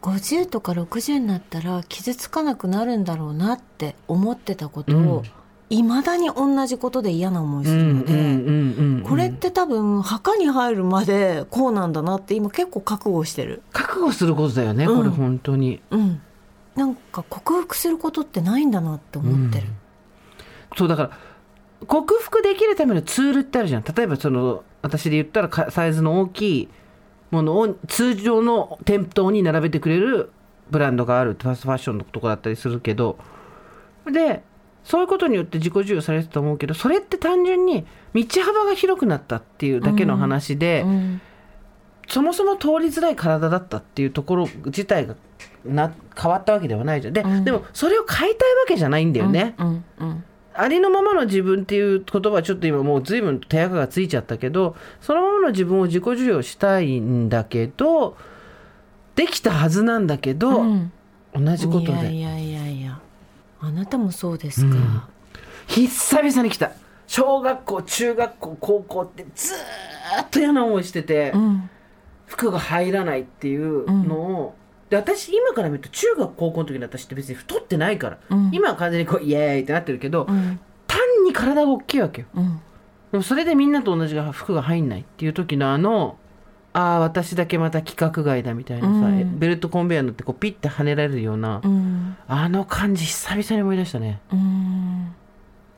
[0.03, 5.23] 50とか60になったら傷つかなくなるんだろうなって思ってたことを、うん
[5.69, 13.61] いまだに同じことで嫌な思いするので、んこれって多分墓に入るまでこうなんだなって今結構覚悟してる。
[13.71, 15.79] 覚悟することだよね、これ本当に。
[15.91, 16.21] うん。
[16.75, 19.67] なんか克服することってないんだなって思ってる、
[20.77, 21.11] そうだから
[21.85, 23.83] 克服できるためのツールってあるじゃん。
[23.83, 26.69] 例えばその私で言ったらかサイズの大きい
[27.31, 30.31] ものを通常の店頭に並べてくれる
[30.71, 31.37] ブランドがある。
[31.39, 33.17] ファストファッションのとこだったりするけど。
[34.11, 34.41] で
[34.89, 41.21] そういうことによって自己授与されてたと思うけどそれって単純に道幅が広くなったっていうだけの話で、うん
[42.07, 45.15] そもそも通りづらい体だったっていうところ自体が
[45.63, 47.13] な変わったわけではないじゃん。
[47.13, 49.53] で,、でもそれを変えたいわけじゃないんだよね。
[49.59, 50.23] うんうん
[50.55, 58.17] ありのままの自分っていう言葉はちょっと今もう随分手垢がついちゃったけどそのままの自分を自己授与したいんだけど
[59.15, 60.91] できたはずなんだけど、うん。
[61.35, 62.11] 同じことで。
[62.11, 62.99] いやいやいや
[63.61, 65.09] あなたもそうですか、
[65.67, 66.71] 久々に来た。
[67.07, 71.69] 小学校中学校高校ってずーっと嫌な思いしてて、うん。
[72.27, 74.55] 服が入らないっていうのを、
[74.91, 78.51] で私今から見ると中学高校の時の私って別に太ってないから、うん。
[78.53, 80.59] 今は完全にこうイエーイってなってるけど、うん。
[80.85, 82.27] 単に体が大きいわけよ。
[82.35, 82.61] うん。
[83.11, 86.18] でもそれでみんなと同じが服が入んないっていう時のあの
[86.73, 89.39] ああ私だけまた規格外だみたいなさ、うん。
[89.39, 92.15] ベルトコンベヤー乗ってこうピッて跳ねられるような、うん。
[92.27, 94.19] あの感じ久々に思い出したね。
[94.31, 95.15] うん。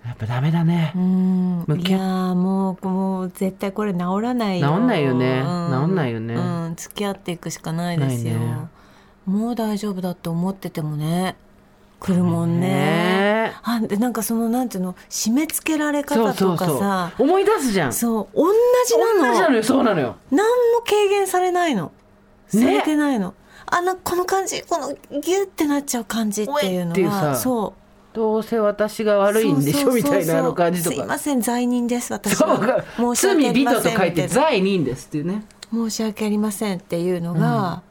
[0.05, 1.63] やっぱダメだね、うん。
[1.67, 4.67] 向き合いやーもうもう絶対これ治らないよ。
[4.67, 5.39] 治んないよね。
[5.39, 5.87] うん。
[5.87, 6.33] 治んないよね。
[6.33, 8.67] うん、付き合っていくしかないですよ、ね。
[9.25, 11.35] もう大丈夫だって思っててもね
[12.01, 12.67] 来るもんね。
[12.67, 13.53] ね。
[13.63, 17.93] あでなんかそのなんていうの締め付けられそう方とそうそうかさ思い出すじゃん。
[17.93, 18.51] そう同
[18.87, 19.27] じなの。
[19.27, 20.15] 同じなのよそうなのよ。
[20.31, 21.91] 何も軽減されないの。
[22.47, 23.35] さねれてないの、
[23.67, 24.89] あのこの感じこの
[25.21, 27.35] ギュってなっちゃう感じっていうのはさ。
[27.35, 27.81] そう。
[28.13, 35.45] どうせ私が悪いんでしょみたいなあの感じとすいまかせん罪人です私そうは申し訳あ罪人りませんと書いて罪人ですっていうね。
[35.71, 36.79] 申し訳ありません。
[36.79, 37.83] っていうのが、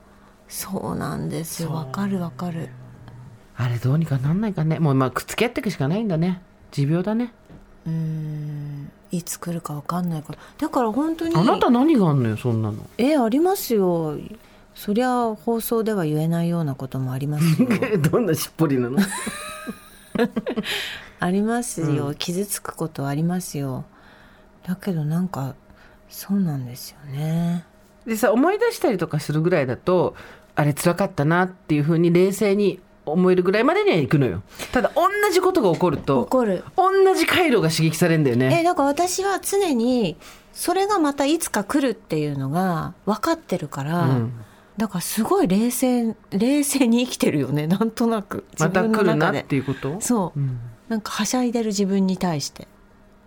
[0.47, 1.73] そうなんですよ。
[1.73, 2.69] わかるわかる
[3.63, 4.79] あれどうにかなんないかね。
[4.79, 6.41] もうまあくっつき合っていくしかないんだね。
[6.71, 7.33] 持病だね。
[7.87, 8.91] うーん。
[9.13, 10.39] いつ来るかわかんないから。
[10.59, 12.79] だから本当にあなた何があんのよそんなの。
[12.97, 14.17] えありますよ。
[14.75, 17.69] そりゃ放送では言えないようなこともありますよ。
[18.11, 18.99] どんなしっぽりなの？
[21.21, 23.85] ありますよ、傷つくことありますよ。
[24.67, 25.55] だけどなんか
[26.09, 27.65] そうなんですよね。
[28.07, 30.15] でさ思い出したりとかするぐらいだと
[30.55, 32.81] あれ辛かったなっていうふうに冷静に
[33.13, 34.43] 思えるぐらいまでには行くのよ。
[34.73, 36.65] ただ同じことが起こると怒る。
[36.77, 38.61] 同じ回路が刺激されるんだよね。
[38.61, 40.17] えだから私は常に
[40.53, 44.33] それがまたいつか来るっていうのが分かってるから、うん。
[44.77, 47.67] だからすごい冷静冷静に生きてるよね。
[47.67, 48.45] なんとなく。
[48.59, 50.01] また来るなっていうこと？
[50.01, 50.59] そう、うん。
[50.89, 52.67] なんかはしゃいでる自分に対して。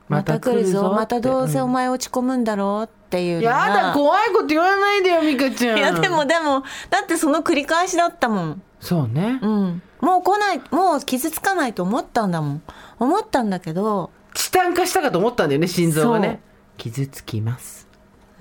[0.09, 0.91] ままた来るぞ。
[0.91, 5.77] またどうせお前前落ち込むんだろうっていうのやがだ怖いこと言わないでよミカちゃん。
[5.77, 9.39] いやでもでもだってその繰り返しだったもんそうね。
[9.41, 9.81] うん。
[10.01, 12.61] もう来ないもう傷つかないと思ったんだもん。
[12.99, 14.11] 思ったんだけど。
[14.33, 16.19] チタン化したかと思ったんだよね心臓がそう。
[16.19, 16.41] ね
[16.77, 17.87] 傷つきます。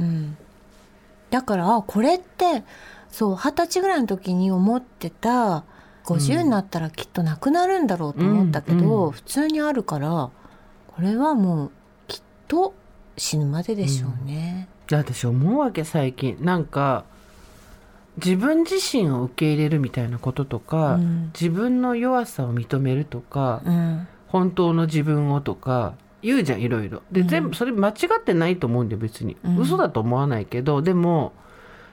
[0.01, 0.37] うん。
[1.31, 2.65] だからあこれって
[3.09, 5.63] そう二十歳ぐらいの時に思ってた
[6.07, 9.07] 50になったらきっとなくなるんだろうと思ったけど、うん。
[9.07, 9.11] うん。
[9.13, 10.31] 普通にあるから
[10.89, 11.71] これはもう
[12.09, 12.75] きっと
[13.17, 14.69] 死ぬまででしょうね。
[14.89, 16.37] で私思うわけ最近。
[16.41, 17.05] なんか
[18.17, 21.31] 自分自身を受け入れるみたいなこととか、うん。
[21.35, 24.07] 自分の弱さを認めるとか、うん。
[24.29, 27.03] 本当の自分をとか言うじゃんいろいろ。
[27.11, 27.29] で、うん。
[27.29, 29.59] 全部それ間違ってないと思うんだよ別に、うん。
[29.59, 31.33] 嘘だと思わないけどでも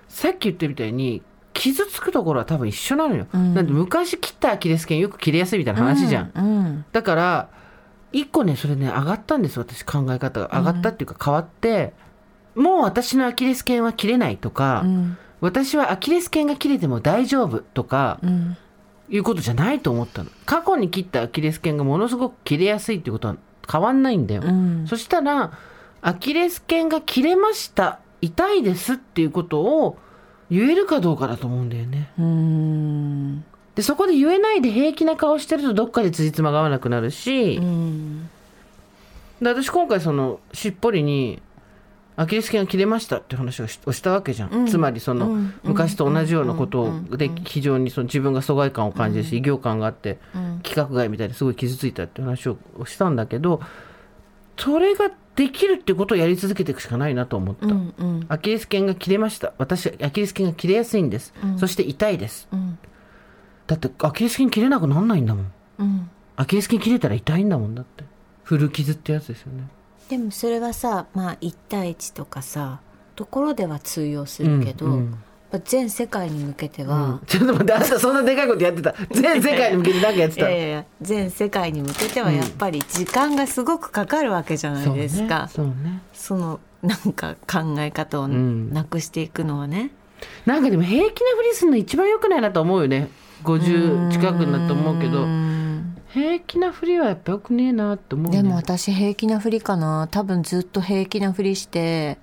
[0.10, 1.22] さっき言ったみたいに
[1.54, 3.54] 傷つくところは多分一緒なのよ、うん。
[3.54, 7.50] なんで昔切ったアキレス腱よく切れやすいみたいな話じゃん、だから
[8.12, 10.50] 一個ねそれね上がったんです私考え方が。
[10.58, 11.94] 上がったっていうか変わって、
[12.56, 18.58] もう私のアキレス腱は切れないとか、うん私はアキレス腱が切れても大丈夫とかうん。
[19.12, 20.30] いうことじゃないと思ったの。
[20.46, 23.38] 過去に切ったアキレス腱がものすごく切れやすいってことは
[23.70, 24.86] 変わんないんだよ、うん。
[24.88, 25.52] そしたら
[26.02, 29.98] アキレス腱が切れました痛いですっていうことを
[30.50, 32.12] 言えるかどうかだと思うんだよね。
[32.20, 33.44] うん。
[33.76, 38.30] でそこで言えないで平気な顔してるとどっかで辻褄が合わなくなるし、うん。
[39.42, 41.42] で私今回そのしっぽりに
[42.22, 44.68] アキレス腱が切れましたって話をしたわけじゃん、うん。
[44.68, 45.54] つまりその、うん。
[45.64, 47.06] 昔と同じようなことうん。
[47.12, 50.42] で非常にその自分が疎外感を感じるし、異形感があってうん。
[50.58, 53.62] 規格外みたいですごい傷ついたって話をしたんだけど
[54.58, 57.94] それができるってことをやり続けていくしかないなと思った、うん。
[57.98, 58.26] うん。
[58.28, 59.54] アキレス腱が切れました。
[59.58, 62.50] 私アキレス腱が切れやすいんです、そして痛いです。
[62.52, 62.78] うん。
[63.66, 65.52] だってアキレス腱切れなくなんないんだもん。
[65.80, 66.10] うん。
[66.36, 68.04] アキレス腱切れたら痛いんだもんだって。
[68.44, 69.64] 古傷ってやつですよね
[70.10, 72.82] でもそれはさまあ1対1とかさ
[73.16, 75.18] ところでは通用するけど、うんうん。
[75.66, 78.96] 全世界に向けては、 ちょっと待ってあなたそんなでかいことやってた。
[79.12, 80.50] 全世界に向けて何かやってた。
[80.50, 86.02] いやいや全世界に向けてはやっぱり時間がすごくかかるわけじゃないですか、そうねそうね。
[86.14, 88.72] そのなんか考え方をん。
[88.72, 89.92] なくしていくのはね、
[90.46, 93.10] なんかでも平気なふりするの一番良くないなと思うよね。
[93.44, 95.24] 50近くになって思うけど。
[95.24, 95.69] うん
[96.10, 100.08] 平気なふりはやっぱよくねえなって思う、ね、でも私平気なふりかな。
[100.10, 102.18] 多分ずっと平気なふりして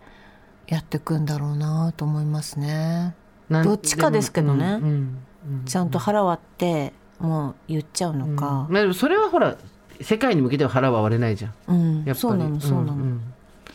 [0.66, 3.14] やってくんだろうなと思いますね。
[3.48, 4.66] どっちかですけどね。
[4.66, 5.18] うんうん
[5.64, 8.66] ちゃんと腹割ってもう言っちゃうのか。
[8.68, 9.56] まあでもそれはほら
[10.00, 11.54] 世界に向けては腹は割れないじゃん。
[11.68, 12.18] うん、やっぱり。
[12.18, 13.20] そうなのそうなの、んん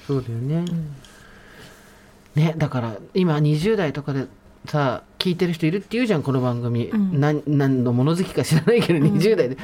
[0.06, 0.66] そうだよね、
[2.36, 4.28] ねだから今20代とかで
[4.66, 7.44] さ聞いてる人いるって言うじゃんこの番組、んなん。
[7.48, 9.58] 何の物好きか知らないけど20代で、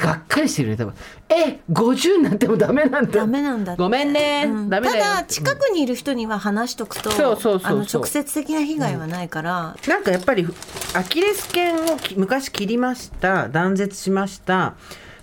[0.00, 0.94] がっかりしてるね多分。
[1.28, 4.68] え50になってもダメなんだダメなんだごめんね、うん。
[4.68, 5.04] ダメだよ。
[5.04, 7.72] ただ近くにいる人には話しとくと、そうそうそうそう。
[7.72, 10.46] あの直接的な被害はないから、なんかやっぱり
[10.94, 13.48] アキレス腱をき昔切りました。
[13.48, 14.74] 断絶しました。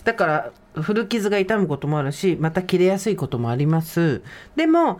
[0.05, 4.21] だから古傷が痛むこともあるしまた切れやすいこともあります。
[4.55, 4.99] でも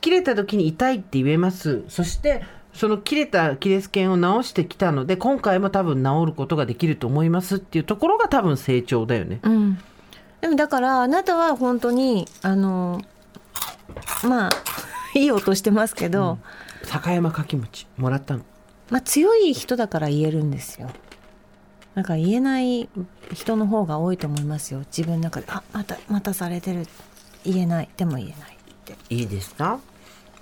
[0.00, 1.82] 切れた時に痛いって言えます。
[1.88, 2.42] そして
[2.74, 9.38] その切れたアキレス腱を治してきたので今回も多分治ることができると思いますっていうところが多分成長だよね。
[9.42, 9.78] うん、
[10.40, 13.00] でもだからあなたは本当にあの
[14.28, 14.50] まあ
[15.18, 16.38] いい音してますけど、
[16.82, 18.40] 坂山かき餅もらったの。
[18.90, 20.90] まあ強い人だから言えるんですよ。
[21.94, 22.88] なんか言えない
[23.32, 24.80] 人の方が多いと思いますよ。
[24.80, 26.88] 自分の中であまたまたされてる。
[27.44, 27.88] 言えない。
[27.96, 28.96] でも言えないって。
[29.10, 29.78] いいですか？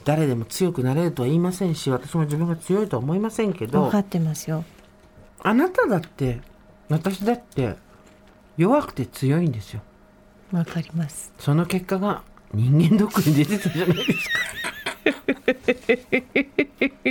[0.05, 4.65] 誰でも強くなれるとは言いませんし私も自分が強いとは思いませんけど分かってますよ。
[5.43, 6.41] あなただって
[6.89, 7.75] 私だって
[8.57, 9.81] 弱くて強いんですよ。
[10.51, 11.33] 分かります。
[11.39, 14.39] その結果が人間ドックに出てたじゃないですか。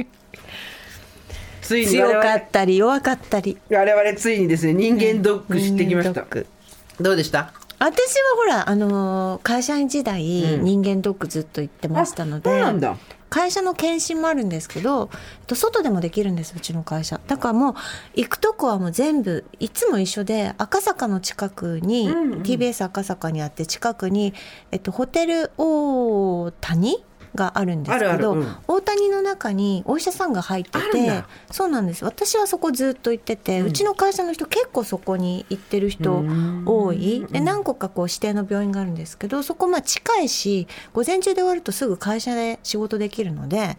[1.61, 3.57] ついに強かったり弱かったり。
[3.69, 6.11] 我々ついにですね人間ドック知ってきました。
[6.11, 6.47] 人間ドック。
[6.99, 7.53] どうでした？
[7.83, 10.21] 私はほらあのー会社員時代、
[10.55, 10.63] うん。
[10.63, 12.95] 人間ドックずっと行ってましたのでそうなんだ。
[13.29, 17.19] 会社の検診もあるんですけどえっと外でもできるんですうちの会社。
[17.27, 17.73] だからもう
[18.13, 24.33] 行くとこはもう全部いつも一緒で赤坂の近くに、うんうん TBS 赤坂にあって近くに、
[24.71, 27.03] えっと、ホテル大谷
[27.35, 28.55] があるんですけどうん。
[28.67, 31.27] 大谷の中にお医者さんが入っててだ。
[31.51, 32.03] そうなんです。
[32.03, 36.63] 私はそこずっと行ってて、うちの会社の人結構そこに行ってる人うん。
[36.65, 37.25] 多い。
[37.29, 43.77] で何個かこう指定の病院があるんですけどそこまあ近いし午前中で終わるとすぐ会社で仕事できるので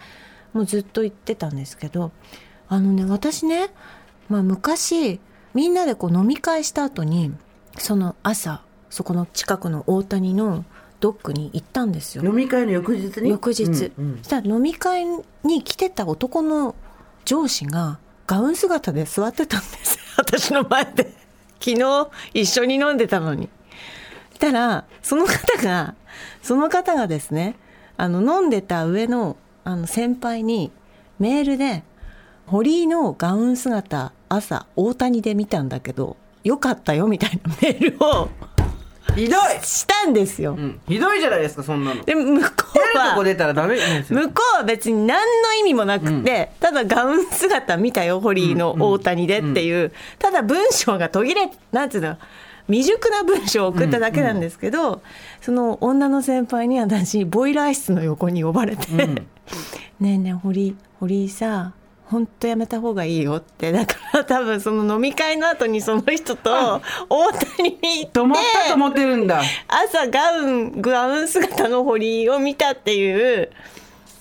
[0.53, 2.13] もうずっと行ってたんですけど
[2.69, 3.71] あのね私ね、
[4.29, 5.21] まあ、昔
[5.55, 7.33] みんなでこう飲み会した後に
[7.79, 10.65] その朝そこの近くの大谷の
[11.03, 12.25] ドックに行ったんですよ。
[12.25, 13.31] 飲み会の翌日に？
[13.31, 14.19] 翌日、うんうん。
[14.19, 15.05] そしたら飲み会
[15.43, 16.77] に来てた男の
[17.25, 19.99] 上司がガウン姿で座ってたんです。
[20.17, 21.13] 私の前で。
[21.59, 23.49] 昨日一緒に飲んでたのに。
[24.35, 25.95] したらその方が
[26.41, 27.57] その方がですね
[27.97, 30.71] あの飲んでた上のあの先輩に
[31.19, 31.83] メールで
[32.47, 38.29] 「堀井のガウン姿朝大谷で見たんだけどよかったよ」みたいなメールを
[39.15, 40.55] ひどい、したんですよ。
[40.55, 42.03] うん、ひどいじゃないですかそんなの。
[42.05, 43.79] で向こうとこ出たらダメ。
[43.79, 52.17] なんですよ向こうは別に何の意味もなくて、ただガウン姿見たよ堀井の大谷でっていう、ただ文章が途切れなんていうの
[52.69, 55.03] 未熟な文章を送っただけなんですけど、
[55.41, 58.87] その女の先輩に私ボイラー室の横に呼ばれて
[60.01, 61.73] 「ねえねえ堀井堀井さ
[62.13, 63.73] 本当やめた方がいいよ」って。
[63.73, 69.43] だから多分その飲み会の後にその人と大谷に行って止まったと思ってるんだ。
[69.67, 73.51] 朝ガウンガウン姿の堀井を見たっていう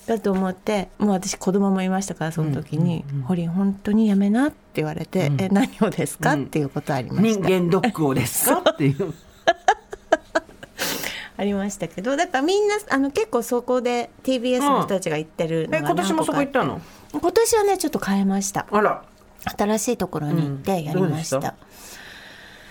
[0.06, 9.14] だと思ってもう私子供もいましたからその時に「堀井本当にやめな」って言われて「え何をですか?」っていうことありまし人た、間ドックをですかっていう。
[11.38, 16.80] ありましたけどだからみんなあの結構そこで TBS の人たちが行ってるのがえ今年もそこ行ったの？
[17.12, 18.66] 今年はねちょっと変えました。
[18.70, 19.04] あら。
[19.58, 21.52] 新しいところに行ってやりました、うんどう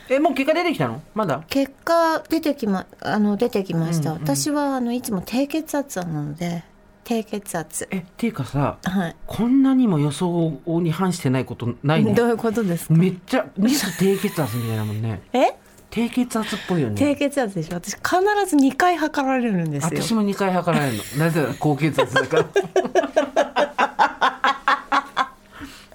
[0.10, 1.02] でえもう結果出てきたの？
[1.14, 1.44] まだ？
[1.50, 6.64] 結果出てきまあの出てきました、うんうん私はあのいつも低血圧なので
[7.04, 7.88] 低血圧。
[7.92, 9.16] えっていうかさはい。
[9.28, 12.14] こんなにも予想に反してないことないね。
[12.14, 12.94] どういうことですか？
[12.94, 15.22] めっちゃミス低血圧みたいなもんね。
[15.34, 15.56] え？
[15.90, 17.76] 低血圧っぽいよ低ね血圧でしょ。
[17.76, 18.00] 私必
[18.48, 20.02] ず2回測られるんですよ。
[20.02, 21.04] 私も2回測られるの。
[21.26, 22.46] なぜなら高血圧だから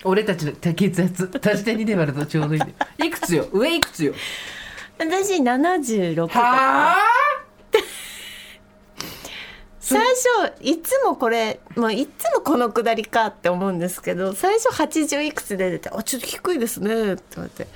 [0.07, 2.75] 俺たちの低血圧足して2で割るとちょうどいいんで。
[3.07, 3.49] いくつよ？
[3.53, 4.15] 上いくつよ？
[4.99, 6.41] 私76とか。
[6.41, 6.97] はあ？
[9.79, 17.71] 最初いつもこれ、まあ、いつもこのくだりかって思うんですけど最初80いくつで出て「あちょっと低いですね」って言われて。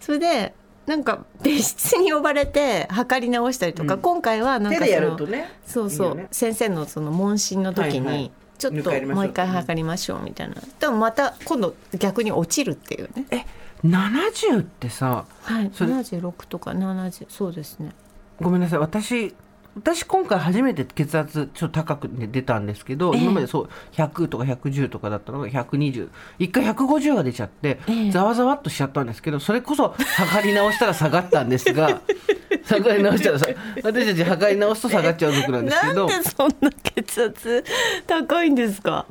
[0.00, 0.54] それで
[0.86, 4.00] なんか別室に呼ばれて測り直したりとか、うん。
[4.00, 6.28] 今回はなん手でやかそのるとねそうそういいよね。
[6.30, 13.26] 先生のその問診の時に、はいはいちょっともう一回測りましょうみたいな、でもまた今度逆に落ちるっていうね。
[13.30, 13.44] え
[13.82, 17.92] 70ってさはいそれ76とか70そうですね。
[18.40, 18.78] ごめんなさい。
[18.78, 19.34] 私
[19.76, 23.22] 私今回初めて血圧ちょっと高く出たんですけど、ええ。
[23.22, 26.08] 今までそう100とか110とかだったのが120
[26.38, 28.10] 一回150が出ちゃって、ええ。
[28.10, 32.02] ざわざわっとしちゃったんですけどそれこそ測り直したら下がったんですが
[32.68, 33.46] 測り直したらさ
[33.82, 36.06] 私たち測り直すと下がっちゃう族なんですけど。
[36.06, 37.64] なんでそんな血圧
[38.06, 39.06] 高いんですか？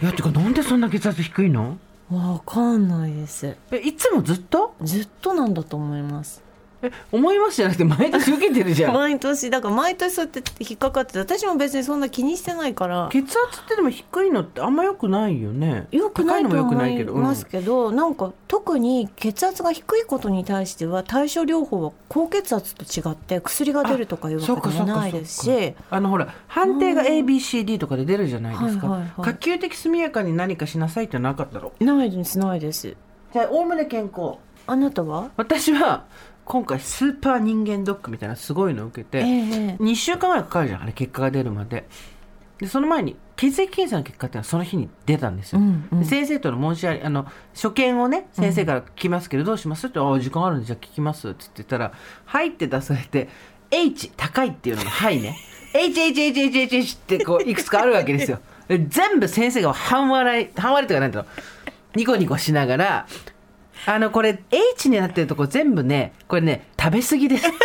[0.00, 1.78] いやてかなんでそんな血圧低いの？
[2.10, 3.54] わかんないです。
[3.70, 4.74] えいつもずっと？
[4.82, 6.42] ずっとなんだと思います
[6.82, 8.94] え 思いますじゃなくて毎年受けてるじゃん。
[8.94, 13.08] 毎年だから毎年そうやって引っかかってて私も別にそんな気にしてないから。
[13.10, 15.86] 血圧ってでも低いのってあんま良くないよね。
[15.90, 17.22] よくないのも良く思いうん。
[17.22, 25.74] ますけど、なんか特に血圧が低いことに対しては対処療法は高血圧と違って薬が出るとかいうわけでもないですし。
[25.90, 29.24] あのほら判定が ABCD とかで出るじゃないですか、はいはいはい。
[29.24, 32.94] 可及的速やかに何かしなさいってなかったろないですないです。
[33.32, 34.36] じゃあおおむね健康。
[34.66, 35.30] あなたは？
[35.36, 36.04] 私は
[36.48, 39.24] 今回スーパー人間ドックみたいなすごいのを受けて、ええ
[39.78, 41.86] 2週間ぐらいかかるじゃんあれ結果が出るまで。
[42.58, 46.00] でその前に血液検査の結果っていうのはその日に出たんですよ、うんうん。
[46.00, 49.86] で先生との申し合いあの所見をね先生から聞きますけど、どうします？
[49.86, 51.92] って「ああ時間あるんでじゃあ聞きます」って言ってたら
[52.24, 53.28] 「はい」って出されて
[53.70, 55.36] 「H 高い」っていうのが「はいね」
[55.74, 58.40] 「HHHHH」ってこういくつかあるわけですよ。
[58.66, 61.28] で全部先生が半笑い半笑いとかなんだろう。
[61.94, 63.06] ニコニコしながら
[63.88, 67.46] あのこれ H になってるとこ全部ねこれね食べ過ぎです。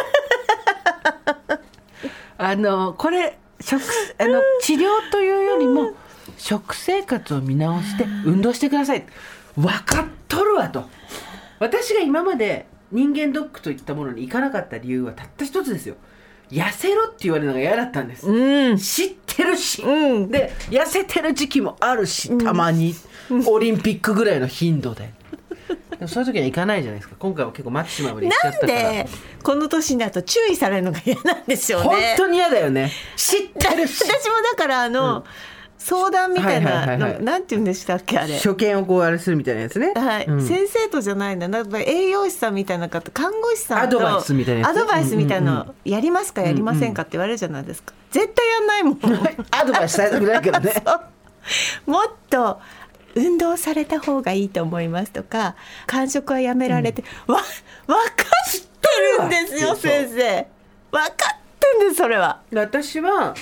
[2.37, 3.81] あのこれ食
[4.17, 5.91] あの治療というよりも
[6.37, 9.03] 食生活を見直して運動してください。
[9.57, 10.85] 分かっとるわと。
[11.59, 15.95] 私が今まで人間ドックといったものに行かなかった理由はたった一つですよ。
[16.49, 18.77] 痩せろって言われるのが嫌だったんです、うん。
[18.77, 20.31] 知ってるし、うん。
[20.31, 22.95] で痩せてる時期もあるしたまに、
[23.45, 25.11] オリンピックぐらいの頻度で
[25.95, 27.15] でもそういう時は行かないじゃないですか。
[27.19, 28.91] 今回は結構マキシマムで行っちゃっなんたから。
[28.91, 29.07] で
[29.43, 31.87] この年になると注意されるのが嫌なんでしょうね。
[31.87, 32.91] 本当に嫌だよね。
[33.15, 34.01] 知ってるし。
[34.05, 35.25] 私もだからあの、
[35.83, 38.39] 相談みたいなのなんて言うんでしたっけあれ。
[38.39, 39.91] 所見をこうあれするみたいなやつね。
[39.93, 40.47] はい、うん。
[40.47, 47.93] 先生とじゃないんだなんか栄養士さんみたいな方看護師さんとアドバイスみたいなアドバイスみたいなやりますかやりませんかって言われるじゃないですか。
[48.11, 48.99] 絶対やんないもん。
[49.51, 50.73] アドバイスされたくないからね。
[51.85, 52.61] もっと
[53.15, 55.55] 運動された方がいいと思いますとか
[55.87, 57.37] 間食はやめられて、わ
[57.87, 58.89] 分かって
[59.19, 60.47] るんですよ先生。
[60.91, 62.41] 分かってんですそれは。
[62.51, 63.35] で私は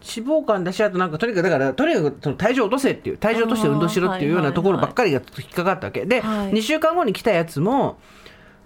[0.00, 6.06] 脂肪肝だしあとなんかとにかくだからとにかくその体重を落とせっていう体重を落として運動しろっていうようなところばっかりが引っかかったわけ。
[6.06, 6.52] で、はい。
[6.52, 7.98] 2週間後に来たやつも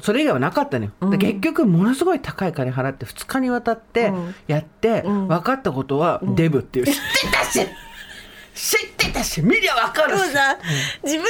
[0.01, 4.35] それ以外はなかったのよ、で結局ものすごい高い金払って2日にわたってうん。
[4.47, 5.29] やって、ん。
[5.29, 7.01] 分かったことはデブっていう、知って
[7.33, 7.61] たし
[8.55, 10.21] 知ってたし見りゃ分かるし。
[10.21, 11.25] 自分で判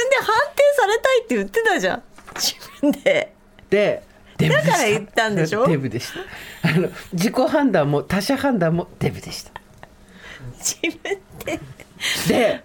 [0.55, 2.03] 定されたいって言ってたじゃん。
[2.35, 3.33] 自分で。
[3.69, 4.03] で
[4.37, 5.65] だから言ったんでしょ？
[5.67, 6.09] デブでし
[6.61, 6.69] た。
[6.69, 9.51] あの自己判断も他者判断もデブでした。
[10.57, 11.59] 自分で。
[12.27, 12.63] で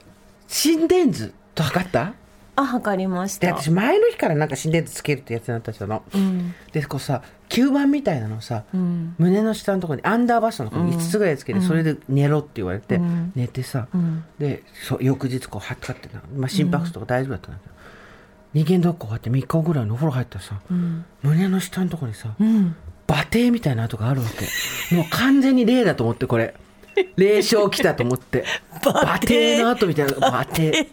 [0.48, 2.14] 心電図と測った？
[2.58, 3.46] あ測りました。
[3.46, 6.54] で私前の日からなんか心電図つけるってやつになったの、うん。
[6.72, 9.14] でこうさ吸盤みたいなのをさ、うん。
[9.18, 13.32] 胸の下のところにアンダーバストのところに5つぐらいつけて、それで寝ろって言われて、うん。
[13.34, 14.24] 寝てさ、ん。
[14.38, 17.74] でそう翌日こう測ってな、まあ、心拍数とか大丈夫だったんだけど、
[18.54, 21.04] 人間ドック終わって3日後ぐらいのお風呂入ったらさ、うん。
[21.22, 22.76] 胸の下のところにさ、うん。
[23.08, 24.94] 馬蹄みたいな跡があるわけ。
[24.94, 26.54] もう完全に霊だと思ってこれ。
[27.16, 28.44] 霊障来たと思って。
[28.84, 30.88] 馬蹄の跡みたいな馬蹄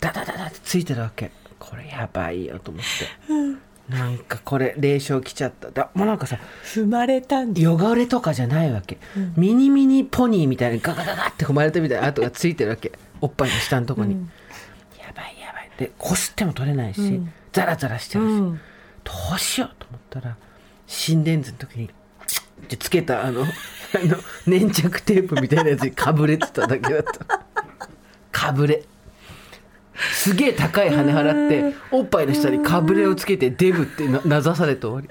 [0.00, 1.30] ダダダダってついてるわけ。
[1.58, 5.70] これやばいよと思って、なんかこれ霊障来ちゃった。
[5.70, 8.98] だもうなんかさ踏まれたんじ汚れとかじゃないわけ、
[9.36, 12.92] ミニミニポニーみたいにガガガガって踏まれたみたいな跡がついてるわけ。
[13.20, 14.14] おっぱいの下のとこに、
[14.98, 15.70] やばいやばい。
[15.78, 17.20] でこすっても取れないし、
[17.52, 18.60] ザラザラしてるし、うん。
[19.04, 20.36] どうしようと思ったら
[20.86, 21.88] 心電図の時にっ
[22.68, 23.46] てつけたあのあ
[24.04, 24.16] の
[24.46, 27.40] 粘着テープみたいなやつにかぶれてただけだった。
[28.32, 28.82] かぶれ
[30.12, 35.08] すげえ高い羽払っておっぱいの下にかぶれをつけてデブってな名指されて終わり。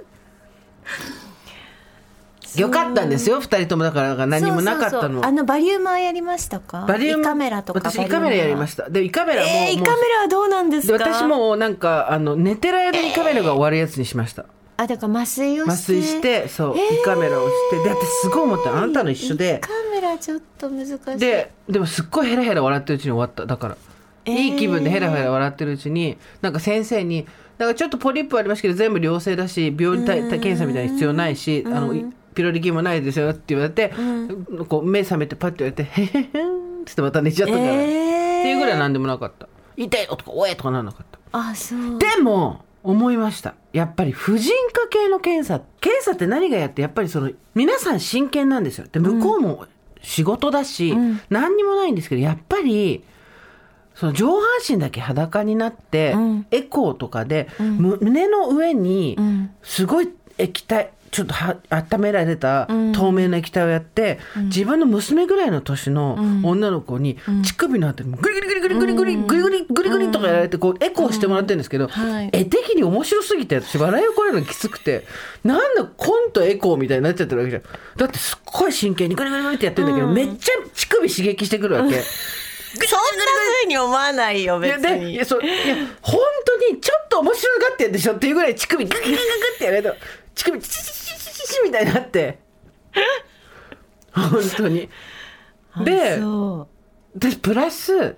[2.61, 5.25] よかったんですよ二人ともだから何もなかったの。
[5.25, 6.85] あのバリウマーやりましたか？
[6.87, 7.79] バリウム胃カメラとか。
[7.79, 8.89] 私胃カメラやりました。
[8.89, 14.45] で胃カメラも,、えー、カメラはどうなんですでか私もなんかあの寝てる間にカメラが終わるやつにしました。
[14.77, 15.71] あだから麻酔をして。
[15.71, 17.83] 麻酔してそう、胃カメラをして。
[17.83, 19.59] で私すごい思ったあんたの一緒で。
[19.59, 21.17] カメラちょっと難しい。
[21.17, 23.45] ででもすっごいヘラヘラ笑ってるうちに終わった。
[23.45, 23.77] だから、
[24.25, 31.93] いい気分でヘラヘラ笑ってるうちになんか先生に「なんかちょっとポリープありますけど全部良性だし病院た検査みたいに必要ないし、あの
[32.33, 33.93] ピロリ菌もないですよ」って言われて、
[34.67, 39.47] こう目覚めてパッて言われて「へへへん」ってまた寝ちゃったから、っていうぐらいなんでもなかった
[39.77, 41.19] 「痛いよ」とか「おえ」とかなんなかった。
[41.31, 41.99] あそう。
[41.99, 43.55] でも思いました。
[43.73, 48.87] やっぱり婦人科系の検査検査って何がやってやっぱりその皆さん真剣なんですよ。
[48.91, 49.65] で向こうも
[50.01, 50.95] 仕事だし、
[51.29, 53.03] 何にもないんですけどやっぱり
[53.95, 56.45] その上半身だけ裸になって、ん。
[56.51, 59.51] エコーとかで、む胸の上にん。
[59.63, 72.29] すごい液体ちょっとは温められた透明な液体をやって、自分の娘ぐらいの年の女の子に乳首のあたりもグリグリグリグリグリグリグリグリグリとかやられてこうエコーしてもらってるんですけど、はい。
[72.33, 75.05] 絵的に面白すぎて私笑いをこらえるのきつくて
[75.45, 77.63] なんだコントエコーみたいになっちゃってるわけじゃん。
[77.95, 82.03] だってすっごい真剣にグリグリグリってやってるんだけど、めっちゃ乳首刺激してくるわけ。
[82.75, 89.17] そんな風に思わないよ別にいやそういや本当にちょっと面白がってんでしょっていうぐらい乳首グググググ
[89.55, 89.95] ってやると
[90.35, 92.39] 乳首チチチチチチチみたいになって
[94.11, 94.89] 本当に
[95.83, 96.19] で
[97.15, 98.15] でプラス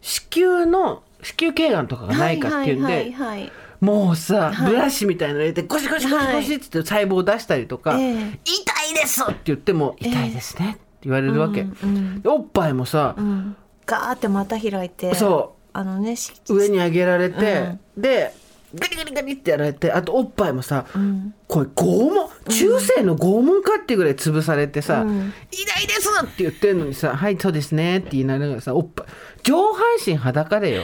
[0.00, 13.54] 子宮の子宮頸がんとかがないかっていうんで、はいはいはいはいもうさ、はいブラシみたいなの入れてゴシゴシゴシゴシって言って細胞を出したりとか「ええ痛いです!」って言っても「痛いですね」って言われるわけ、うんうんおっぱいもさ、うん
[13.86, 15.56] ガーって股開いてそう。
[15.72, 18.32] あのねし上に上げられて、で
[18.74, 21.34] ガリガリガリってやられてあとおっぱいもさ、ん。
[21.46, 21.84] これ拷
[22.14, 22.30] 問？
[22.48, 29.06] 中世の拷問かっていうぐらい潰されてさ「うん痛いです!」って言ってんのにさ「はいそうですね」って言いながらさおっぱい
[29.42, 30.82] 上半身裸でよ。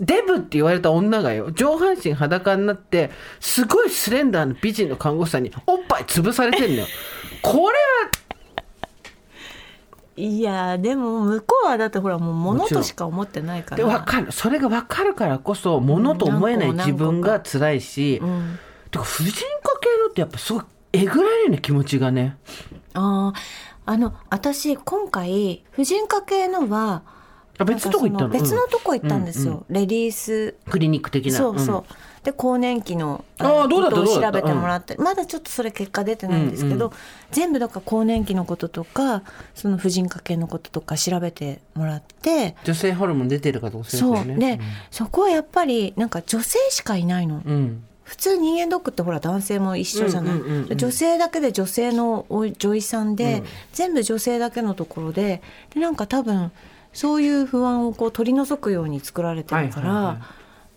[0.00, 1.50] デブって言われた女がよ。
[1.50, 6.86] 上半身裸になってすごいスレンダーな美人の看護師さんにおっぱい潰されてんのよ。
[7.42, 7.70] これは
[10.16, 14.32] いやでも向こうはだってほらもう物としか思ってないかでら分かる。
[14.32, 18.58] それが分かるからこそ物と思えないうん自分が辛いし、うん。
[18.90, 19.32] てか婦人
[19.62, 22.36] 科系のってやっぱすごいえぐられるね気持ちがね。
[22.94, 27.02] あああの私今回婦人科系のは
[27.58, 28.70] あ別のとこ行った別のうん。
[28.70, 30.54] とこ行ったんですよ、レディース。
[30.68, 31.36] クリニック的な。
[31.38, 31.84] そうそう、
[32.22, 36.92] で更年期のあどうだったことを調べてもらって、まだちょっとそれ結果出てないんですけど、うん
[37.32, 39.22] 全部だから更年期のこととか
[39.54, 44.58] その婦人科系のこととか調べてもらって女性ホルモン出てるかどうかそうよね。
[44.58, 44.60] で、
[44.90, 47.40] そこはやっぱりなんか女性しかいないの。
[47.44, 47.84] うん。
[48.04, 50.76] 普通人間ドックってほら男性も一緒じゃない、うんうんうんうん。
[50.76, 53.44] 女性だけで女性のお女医さんで、うん。
[53.72, 55.40] 全部女性だけのところで
[55.74, 56.52] でなんか多分
[56.92, 60.20] そういう不安をこう取り除くように作られてるから、はいはいは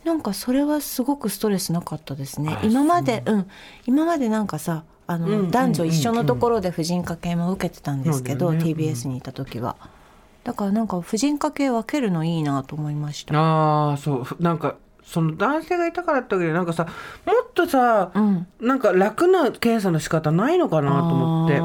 [0.05, 2.57] なんかそれはすごくストレスなかったですね。
[2.61, 3.37] あ今までう。
[3.37, 3.49] ん。
[3.87, 8.71] 今までなんかさあの、うんうんうん男女一緒のところで婦人科系も受けてたんですけど、そうだよね。
[8.73, 9.75] TBS にいた時は。
[10.43, 13.35] だからなんか婦人科系分けるのいいなと思いました。
[13.35, 14.23] ああそう。
[14.23, 18.47] ふなんかその男性がいたからってわけでなんかさもっとさ、うん。
[18.61, 21.59] なんか楽な検査の仕方ないのかなと思って。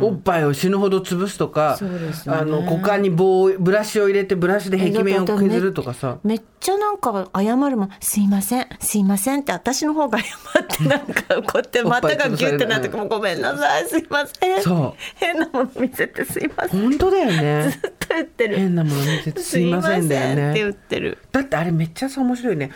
[0.00, 1.88] おっぱいを死ぬほど潰すとか、ね。
[2.26, 6.18] あの股間に棒をブラシを入れてブラシで壁面を削るとかさ。
[6.24, 10.24] めっちゃなんか謝るもん「すいませんすいません」って私の方が謝
[10.62, 14.62] ってなんかこうやって股がギュッてなってもうごめんなさいすいません。
[14.62, 15.02] そう。
[15.16, 16.82] 変なもの見せてすいません。
[16.82, 17.70] 本当だよね。
[17.70, 18.56] ずっと言ってる。
[18.56, 21.18] 変なもの見せてすいませんだよすいませんってね言ってる。
[21.32, 22.70] だってあれめっちゃさ面白いね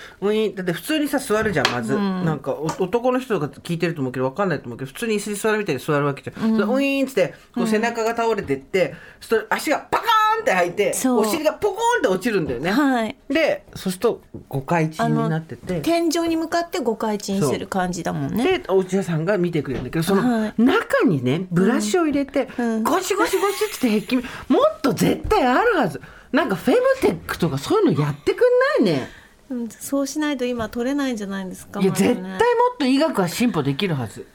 [0.55, 13.17] だって普通にさ座るじゃんまず、なんかお男の人とか聞いてると思うけど分かんないと思うけど普通に椅子に座るみたいに座るわけじゃん、それウィーンっつってこう背中が倒れてって、そして足がパカーンって開いてお尻がポコーンって落ちるんだよね、はい。
[13.29, 15.81] でそうすると5回宙になってて。
[15.81, 18.59] 天井に向かって5回転してる感じだもんね。
[18.59, 20.55] でお医者さんが見てくれるんだけどそのはい。
[20.61, 22.83] 中にねブラシを入れて、うん。
[22.83, 26.01] ゴシゴシゴシって壁面もっと絶対あるはず。
[26.33, 28.39] なんかフェムテックとかそういうのやってく
[28.81, 29.09] んないね。
[29.51, 31.97] うんそうしないと今取れないんじゃないですかいやね。
[31.97, 32.41] 絶対もっ
[32.79, 34.27] と医学は進歩できるはず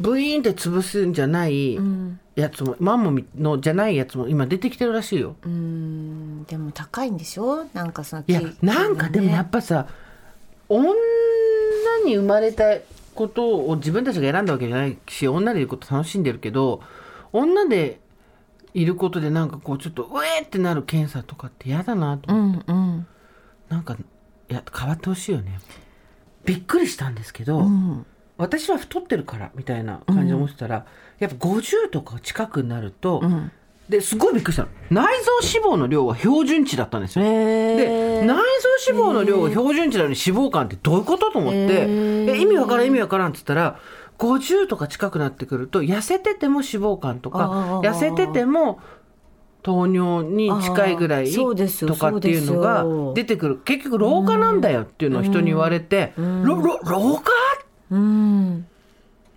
[0.00, 1.78] ブイーンって潰すんじゃない
[2.34, 5.36] やつも、マンモミのじゃないやつも今出てきてるらしいよ。
[5.44, 6.44] うん。
[6.44, 7.66] でも高いんでしょ？
[7.74, 9.88] なんかそのいや木なんかでもやっぱさ
[10.68, 10.94] 女
[12.06, 12.78] に生まれた
[13.14, 16.80] ことを自分たちが選んだわけじゃないし女でいること楽しんでるけど
[17.32, 18.00] 女で
[18.72, 23.06] いることでなんかこうちょっとうえーってなる検査とかって嫌だなとう思って、んうん。
[23.68, 23.98] なんか
[24.48, 25.60] いや変わってほしいよね。
[26.46, 28.06] びっくりしたんですけど、うん
[28.40, 30.86] 私は太ってるからみたいな感じで思ってたら、
[31.18, 33.52] やっぱ50とか近くになると、うん。
[33.88, 34.68] ですごいびっくりしたの。
[34.90, 38.36] 内臓脂肪の量は標準値だったんですよ、で内
[38.86, 43.80] 臓脂肪の量が標準値なのに脂肪肝ってどういうことと思って、え意味わからん意味わからんっつったら
[44.18, 48.78] 50とか近くなってくると痩せてても脂肪肝とか痩せてても
[49.62, 51.54] 糖尿に近いぐらいと
[51.96, 53.56] かっていうのが出てくる。
[53.58, 56.56] 結局老化なんだよっていうのを人に言われて、老
[57.16, 57.32] 化？
[57.90, 58.66] うん。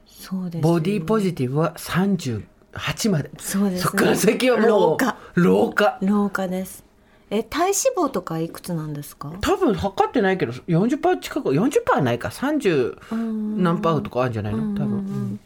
[0.08, 3.30] そうですよボディポジティブは38まで。
[3.39, 3.80] そうですね。
[3.80, 5.18] そっから先はもう老化。
[5.36, 5.97] 老化。
[6.01, 6.84] 老化です。
[7.30, 9.34] え体脂肪とかいくつなんですか？
[9.41, 12.30] 多分測ってないけど40%近く40%はないか。
[12.30, 14.60] 30何パーとかあるんじゃないの？
[14.76, 15.39] 多分、うん。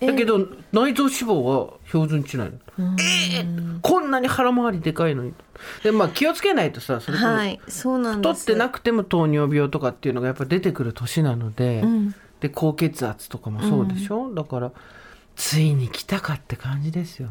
[0.00, 0.38] だけど
[0.72, 2.56] 内臓脂肪は標準値ないの
[2.98, 5.32] えーこんなに腹回りでかいのに。
[5.82, 7.60] でまあ気をつけないとさそれこそはい。
[7.68, 11.82] そうなん太ってなくても糖尿病とかっていうのがやっぱ出てくる年なので、
[12.40, 14.72] で高血圧とかもそうでしょ、だから
[15.36, 17.28] ついに来たかって感じですよ。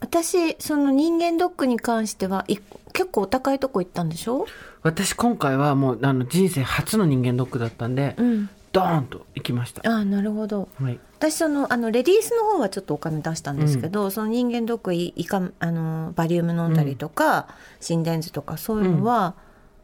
[0.00, 2.58] 私その人間ドックに関してはい
[2.92, 4.46] 結構お高いとこ行ったんでしょ？
[4.82, 8.48] 私今回はもうあの人生初の人間ドックだったんで、うん。
[8.70, 9.80] ドーンと行きました。
[9.90, 10.68] ああなるほど。
[10.80, 11.00] はい。
[11.18, 17.48] 私そのあのレディースの方はちょっとお金出したんですけど、その人間ドックいいかあのバリウム飲んだりとか、
[17.80, 19.34] 心電図とかそういうのは、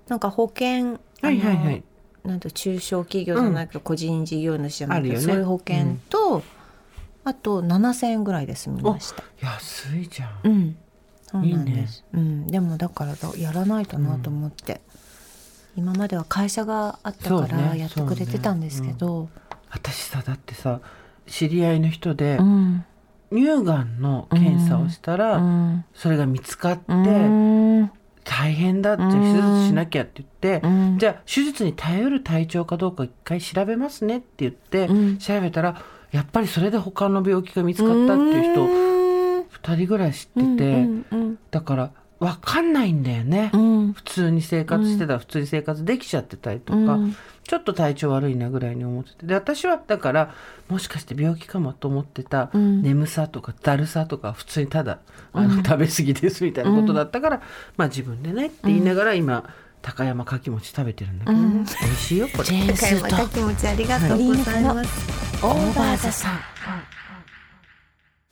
[0.06, 1.84] なんか保険はいはいはい
[2.24, 6.42] なんと中小企業じゃないけど、個人事業主じゃないけど、あるよねそういう保険と、
[7.24, 9.22] あと7000円ぐらいで済みました。
[9.40, 10.40] 安いじゃん。
[10.44, 10.76] うん、
[11.22, 12.04] そうなんです。
[12.12, 14.80] うん、でもだからだやらないとなと思って、
[15.76, 19.28] 今までは会社があったからやってくれてたんですけど、
[19.70, 20.80] 私さだってさ
[21.26, 22.84] 知り合いの人でうん、
[23.32, 27.90] 乳がんの検査をしたら、うん、それが見つかって、うん、
[28.24, 30.98] 大変だって手術しなきゃって言って、うん。
[30.98, 35.18] じゃあ手術に頼る体調かどうか一回調べますねって言って、うん。
[35.18, 38.66] 調べたらやっぱりそれで他の病気が見つかったっていう人
[39.72, 40.86] 2人ぐらい知ってて、
[41.50, 43.92] だから分かんないんだよね、うん。
[43.92, 47.16] 普通に生活してたら普通に生活できちゃってたりとか、うん
[47.46, 49.26] ちょっと体調悪いなぐらいに思ってて。
[49.26, 50.34] で私はだから
[50.68, 52.82] もしかして病気かもと思ってたん。
[52.82, 54.98] 眠さとかだるさとか普通にただ
[55.32, 57.42] あの、食べ過ぎですみたいなことだったから、
[57.76, 59.44] まあ自分でねって言いながら今
[59.82, 62.44] 高山かき餅食べてるんだけどね、美味しいよこれ。
[62.44, 63.28] ジェーンスーと。
[63.28, 65.44] 気持ちありがとうございます。
[65.44, 66.40] オーバーザさん。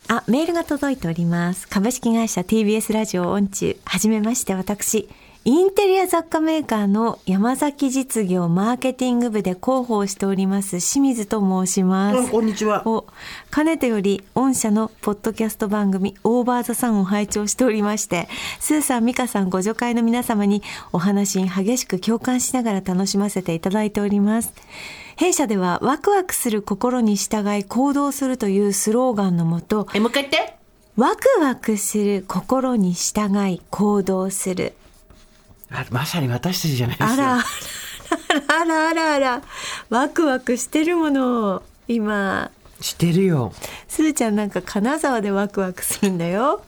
[0.08, 1.68] あ、メールが届いております。
[1.68, 5.08] 株式会社 TBS ラジオオンチュはじめまして私、
[5.44, 12.28] インテリア雑貨メーカーの山崎実業マーケティング部で広報しております清水と申します。
[12.28, 12.86] あこんにちは。
[12.86, 13.08] を
[13.50, 18.28] かねてより御社のポッドキャスト番組オーバーザさんを拝聴しておりまして
[18.60, 20.62] スーさん美香さんご助会の皆様に
[20.92, 24.54] お話に激しく共感しながら楽しませていただいております
[25.16, 30.54] 弊社ではワクワクする心に従い行動するというスローガンのもとえもう一回言って。
[30.94, 34.74] ワクワクする心に従い行動する
[35.72, 37.12] あまさに私たちじゃないですか。
[37.12, 37.44] あら
[38.48, 39.42] あらあらあら
[39.88, 42.50] ワクワクしてるもの今
[42.82, 43.52] してるよ。
[43.88, 46.62] すーちゃんなんか金沢でワクワクするんだよ。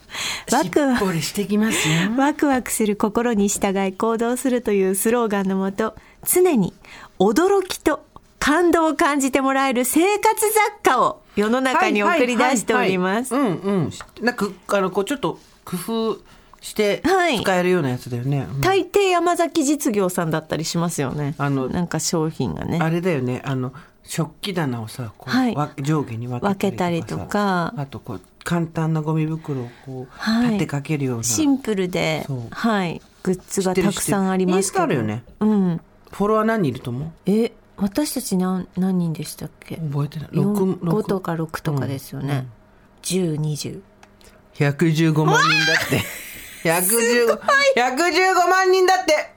[0.50, 1.94] ワクワぽりしてきますよ。
[2.16, 6.72] ワクワクする心に従い行動するというスローガンのもと、常に
[7.18, 8.04] 驚きと
[8.38, 13.34] 感動を感じてもらえる生活雑貨を世の中に送り出しております。
[13.34, 13.92] うんうん。
[14.20, 16.18] なんかあのこうちょっと工夫
[16.64, 18.46] してはい使えるようなやつだよね。
[18.50, 21.34] うん大抵山崎実業さんだったりしますよね。
[21.36, 22.78] あのなんか商品がね。
[22.80, 23.42] あれだよね。
[23.44, 31.22] あの食器棚をさ、こう、はいわ上下に分分けたりとかあとこう簡単なゴミ袋をこう、はい立てかけるような。
[31.22, 34.84] シンプルではい、グッズがたくさんありますけど。
[34.84, 35.80] 知ってる知ってるインスタうん。
[36.12, 37.10] フォロワー何人いると思う？
[37.26, 39.76] え、私たち何何人でしたっけ？
[39.76, 40.28] 覚えてない。
[40.32, 42.46] 四六5とか6とかですよね。
[43.02, 43.82] 10、20。
[44.54, 46.00] 115万人だって。
[46.64, 47.38] 115
[47.76, 49.32] 115万人だって。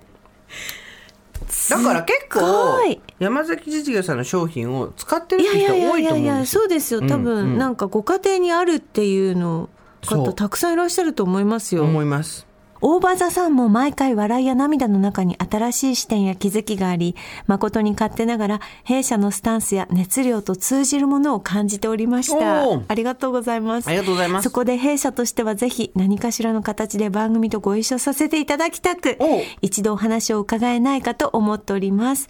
[1.69, 6.61] だから結構い山崎実業さんの商品を使ってる人多いと思うんやいやですよ。
[6.61, 9.69] そうですよ多うん分、うんなんかご家庭にあるっていうの
[10.05, 12.45] 方たくさんいらっしゃると思いますよ思います。
[12.82, 17.15] オーバーザさんも毎回笑いや涙の中に新しい視点や気づきがあり
[17.47, 22.63] 誠に勝手ながら弊社のスタンスや熱量と通じるものを感じておりました。
[22.88, 23.88] ありがとうございます。
[23.88, 24.43] ありがとうございます。
[24.43, 29.17] そこで弊社としてはぜひ何かしらの形で番組とご一緒させていただきたく
[29.61, 32.28] 一度お話を伺えないかと思っております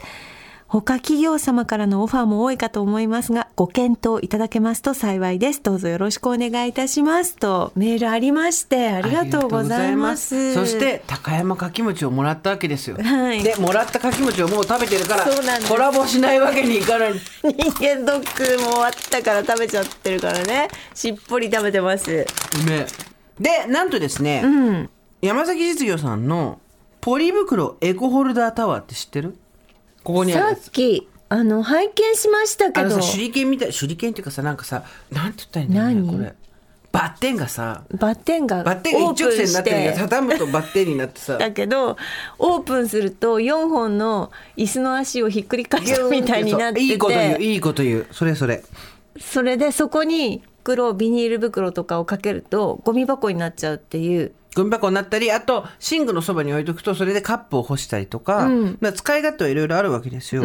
[0.70, 5.64] 他企業様からのオファーも多いかと思いますが、ご検討いただけますと幸いです。
[5.64, 7.38] どうぞよろしくお願いいたします。
[7.38, 10.36] とメールありまして、ありがとうございます。
[10.36, 12.98] ますそして高山かき餅をもらったわけですよ。
[12.98, 15.26] はいでもらったかき餅をもう食べてるから
[15.70, 17.14] コラボしないわけにいかない。
[17.14, 20.68] 人間ドックも終わったから食べちゃってるからね。
[20.94, 22.12] しっぽり食べてます。
[22.12, 22.88] うめえ。
[23.40, 24.90] でなんとですね、うん
[25.22, 26.60] 山崎実業さんの
[27.00, 29.38] ポリ袋エコホルダータワーって知ってる？
[30.08, 30.56] ここにある。
[30.56, 32.88] さっきあの拝見しましたけど。
[32.88, 36.18] あのさ手裏剣みたい手裏剣っていうかさなんかさなんて言ったらいいんだろうね何？
[36.18, 36.34] これ。
[36.94, 40.00] バッテンがさバッテンがバッテンが一直線になってるけどオープンして。
[40.00, 41.38] 畳むとバッテンになってさ。
[41.38, 41.98] だけど
[42.40, 46.86] オープンすると4本の椅子の足をひっくり返したみたいになってて。
[46.86, 48.08] いいこと言ういいこと言う。
[48.12, 48.64] それそれ。
[49.20, 58.78] それでそこに袋ビニール袋とかをかけるとゴミ箱になっちゃうっていうゴミ箱になったりあとシンクのそばに置いとくとそれでカップを干したりとか,、うん。
[58.82, 60.44] まあ使い勝手はいろいろあるわけですよ、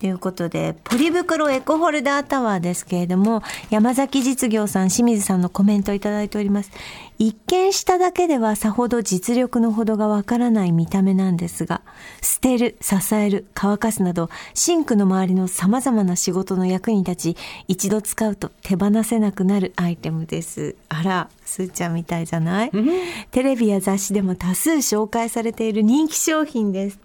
[0.00, 6.70] ということでポリ袋エコホルダータワーですけれども山崎実業さん清水さんのコメントをいただいております。
[7.16, 11.80] 一見しただけではさほど実力のほどがわからない見た目なんですが
[12.20, 17.36] 捨てる支える乾かすなどシンクの周りのさまざまな仕事の役に立ち
[17.68, 20.74] 一度使うと手放せなくなるアイテムです。
[20.88, 22.72] あらすーちゃんみたいじゃない？
[23.30, 26.98] テレビや雑誌でも多数紹介されている人気商品です。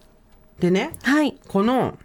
[0.59, 1.37] でねはい。
[1.47, 1.97] この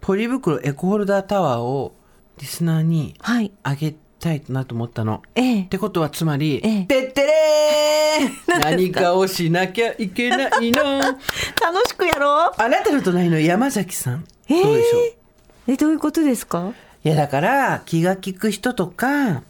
[0.00, 1.94] ポリ袋エコホルダータワーを
[2.38, 3.52] リスナーにはい。
[3.62, 5.22] あげたいなと思ったの。
[5.34, 5.62] ええ。
[5.62, 6.84] ってことはつまり「ええ。
[6.84, 10.82] てってれー 何かをしなきゃいけないの」
[11.60, 12.52] 楽しくやろう。
[12.62, 15.02] あなたの隣の山崎さん、えーどうでしょう？
[15.68, 16.72] えどういうことですか？
[17.04, 19.42] いやだから気が利く人とかあーなる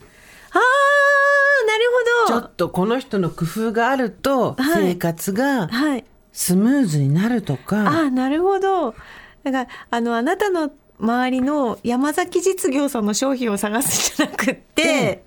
[2.28, 2.40] ほど。
[2.40, 4.90] ちょっとこの人の工夫があるとはい。
[4.90, 6.04] 生活がはい。
[6.32, 8.94] スムーズになるとか、あーなるほど
[9.42, 15.22] だからあのあなたの周りの山崎実業さんの商品を探すんじゃなくって、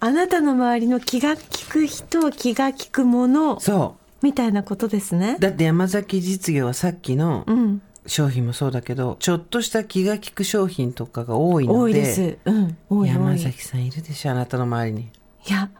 [0.00, 5.40] あなたの周りの気が利く人気が利くものそみたいなことですねう。
[5.40, 12.38] だって山崎実業はさっきのうん、商品もそうだけどちょっとした気が利く商品とかが多いので多いです。
[12.44, 15.10] うん、多い山崎さんいるでしょあなたの周りに。
[15.48, 15.70] や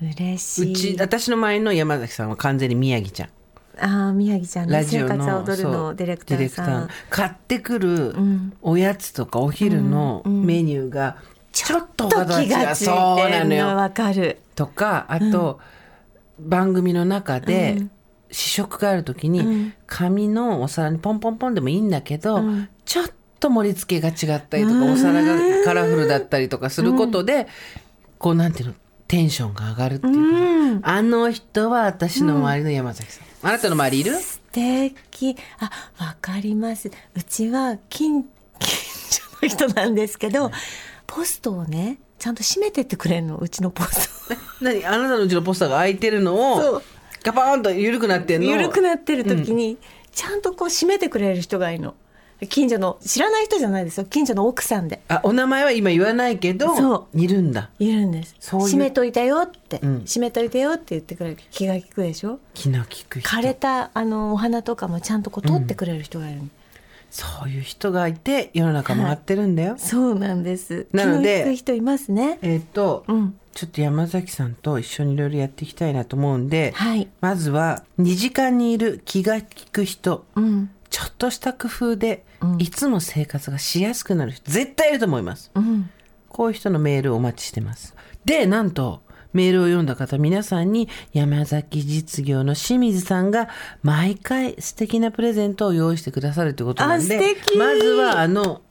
[0.00, 0.72] 嬉しい。
[0.72, 3.28] うち私の周りの山崎さんは完全に宮城ちゃん。
[3.80, 6.88] ああ宮城ちゃんラジオの活は踊るそうのディレクターさん。
[7.10, 8.52] 買ってくるん。
[8.62, 11.16] おやつとかお昼のメニューが
[11.52, 13.66] ちょっとと気がついてそうなのよ。
[13.66, 14.40] るのわかる。
[14.54, 15.60] とかあと、
[16.38, 17.86] 番組の中で
[18.30, 22.42] 試食がある時に、紙のお皿にポンポンポンでもいいんだけど、
[22.84, 23.06] ちょっ
[23.40, 27.48] と盛り付けが違ったりとか、お皿がカラフルだったりとかすることで、
[28.18, 28.74] こうなんていうの
[29.08, 34.14] テンションが上がるっていうか、あの人は私の周りの山崎さん、あなたの周りいる？
[34.16, 35.36] 素敵。
[35.58, 35.70] あ
[36.04, 36.90] わかります。
[37.16, 38.24] うちは近
[38.60, 38.70] 近
[39.10, 40.50] 所の人なんですけど
[41.06, 43.38] ポストをねちゃんと閉めてってくれるの。
[43.38, 44.34] うちのポスト。
[44.60, 44.84] 何？
[44.84, 46.82] あなたのうちのポスターが開いてるのを
[47.22, 48.46] ガパーンと緩くなってんの？
[48.46, 49.78] 緩くなってる時に、
[50.12, 51.94] ちゃんとこう閉めてくれる人がいるの
[52.46, 54.04] 近所の知らない人じゃないですよ。
[54.04, 55.00] 近所の奥さんで。
[55.08, 57.70] あお名前は今言わないけどそいるんだ。
[57.78, 58.36] いるんです。
[58.40, 60.04] 閉めといたよって、ん。
[60.04, 61.38] 閉めといてよって言ってくれる。
[61.50, 62.38] 気が利くでしょ？
[62.54, 63.28] 気の利く人。
[63.28, 66.48] 枯れたあのお花とかもちゃんとこう取ってくれる人がいるの、
[67.10, 70.86] そういう人がいて世の中回ってるんだよ、そうなんです。
[70.92, 72.38] なので人いますね。
[72.42, 73.38] えっ、と、うん。
[73.52, 77.08] ちょっと山崎さんと一緒にいろいろやっていきたいなと思うんで、はい。
[77.20, 82.24] まずは2時間にいる気が利く人、うんちょっとした工夫で、
[82.58, 85.90] いつも生活がしやすくなる人絶対いると思います、うん。
[86.28, 87.94] こういう人のメールをお待ちしてます。
[88.24, 93.48] でなんとメールを読んだ方皆さんに山崎実業の清水さんが
[93.82, 98.62] 毎回素敵なプレゼントを用意してくださるということなんでまずはあの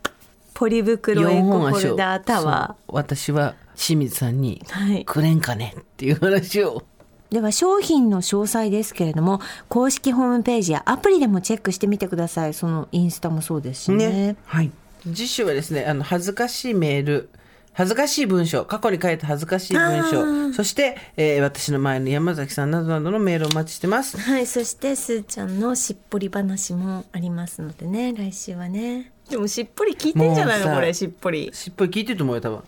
[0.53, 5.05] ポリ袋エ4コホルダータワそう私は清水さんにはい。
[5.05, 6.96] くれんかねっていう話をー
[7.29, 12.53] では商品の詳細ですけれども公式ホームページやアプリでもチェックしてみてください。
[12.53, 14.09] そのインスタもそうですしね。
[14.09, 14.35] ね。
[14.45, 14.71] はい。
[15.03, 17.29] 次週はですねあの恥ずかしいメール。
[17.73, 18.65] 恥ずかしい文章。
[18.65, 20.53] 過去に書いた恥ずかしい文章。
[20.53, 24.17] そして、えー私の前の山崎さんなどなどのメールをお待ちしてます。
[24.17, 24.47] はい。
[24.47, 28.13] そしてすーちゃんのしっぽり話もありますのでね。
[28.17, 29.11] 来週はね。
[29.29, 30.73] でもしっぽり聞いてんじゃないの？
[30.73, 31.51] これしっぽり。
[31.53, 32.63] しっぽり聞いてると思うよ多分。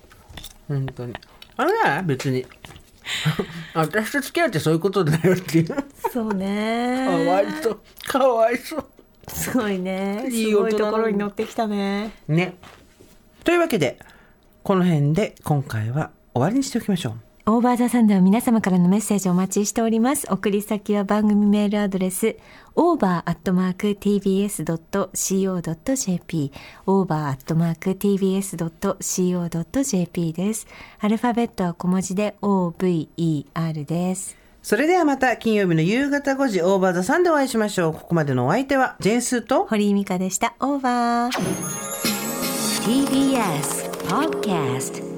[0.67, 1.13] 本当に。
[1.57, 2.45] あれだ別に
[3.73, 5.67] 私と付き合うってそういうことだよっていう。
[5.67, 7.27] かそうね。
[7.27, 7.79] わいそう。
[8.07, 8.85] かわいそう。
[9.27, 10.25] すごいね。
[10.29, 12.11] いいすごいところに乗ってきたね。
[12.27, 12.55] ね。
[13.43, 13.99] というわけで
[14.63, 17.13] この辺で今回は終わりにしておきましょう。
[17.51, 20.27] オーバーザさんでは皆様からのメッセージをお待ちしております。
[20.29, 22.35] 送り先は番組メールアドレス
[22.79, 23.41] over.tbs.co.jp
[26.87, 27.53] over.tbs.co.jp
[30.33, 30.65] です。
[30.99, 34.37] アルファベットは小文字で OVER です。
[34.61, 40.55] それではまた金曜日の夕方5時オーバーザさんでお会いしましょうここまでのお相手はジェーンスーと堀井美香でした。
[40.61, 41.31] オーバー。
[42.85, 45.08] TBS Podcast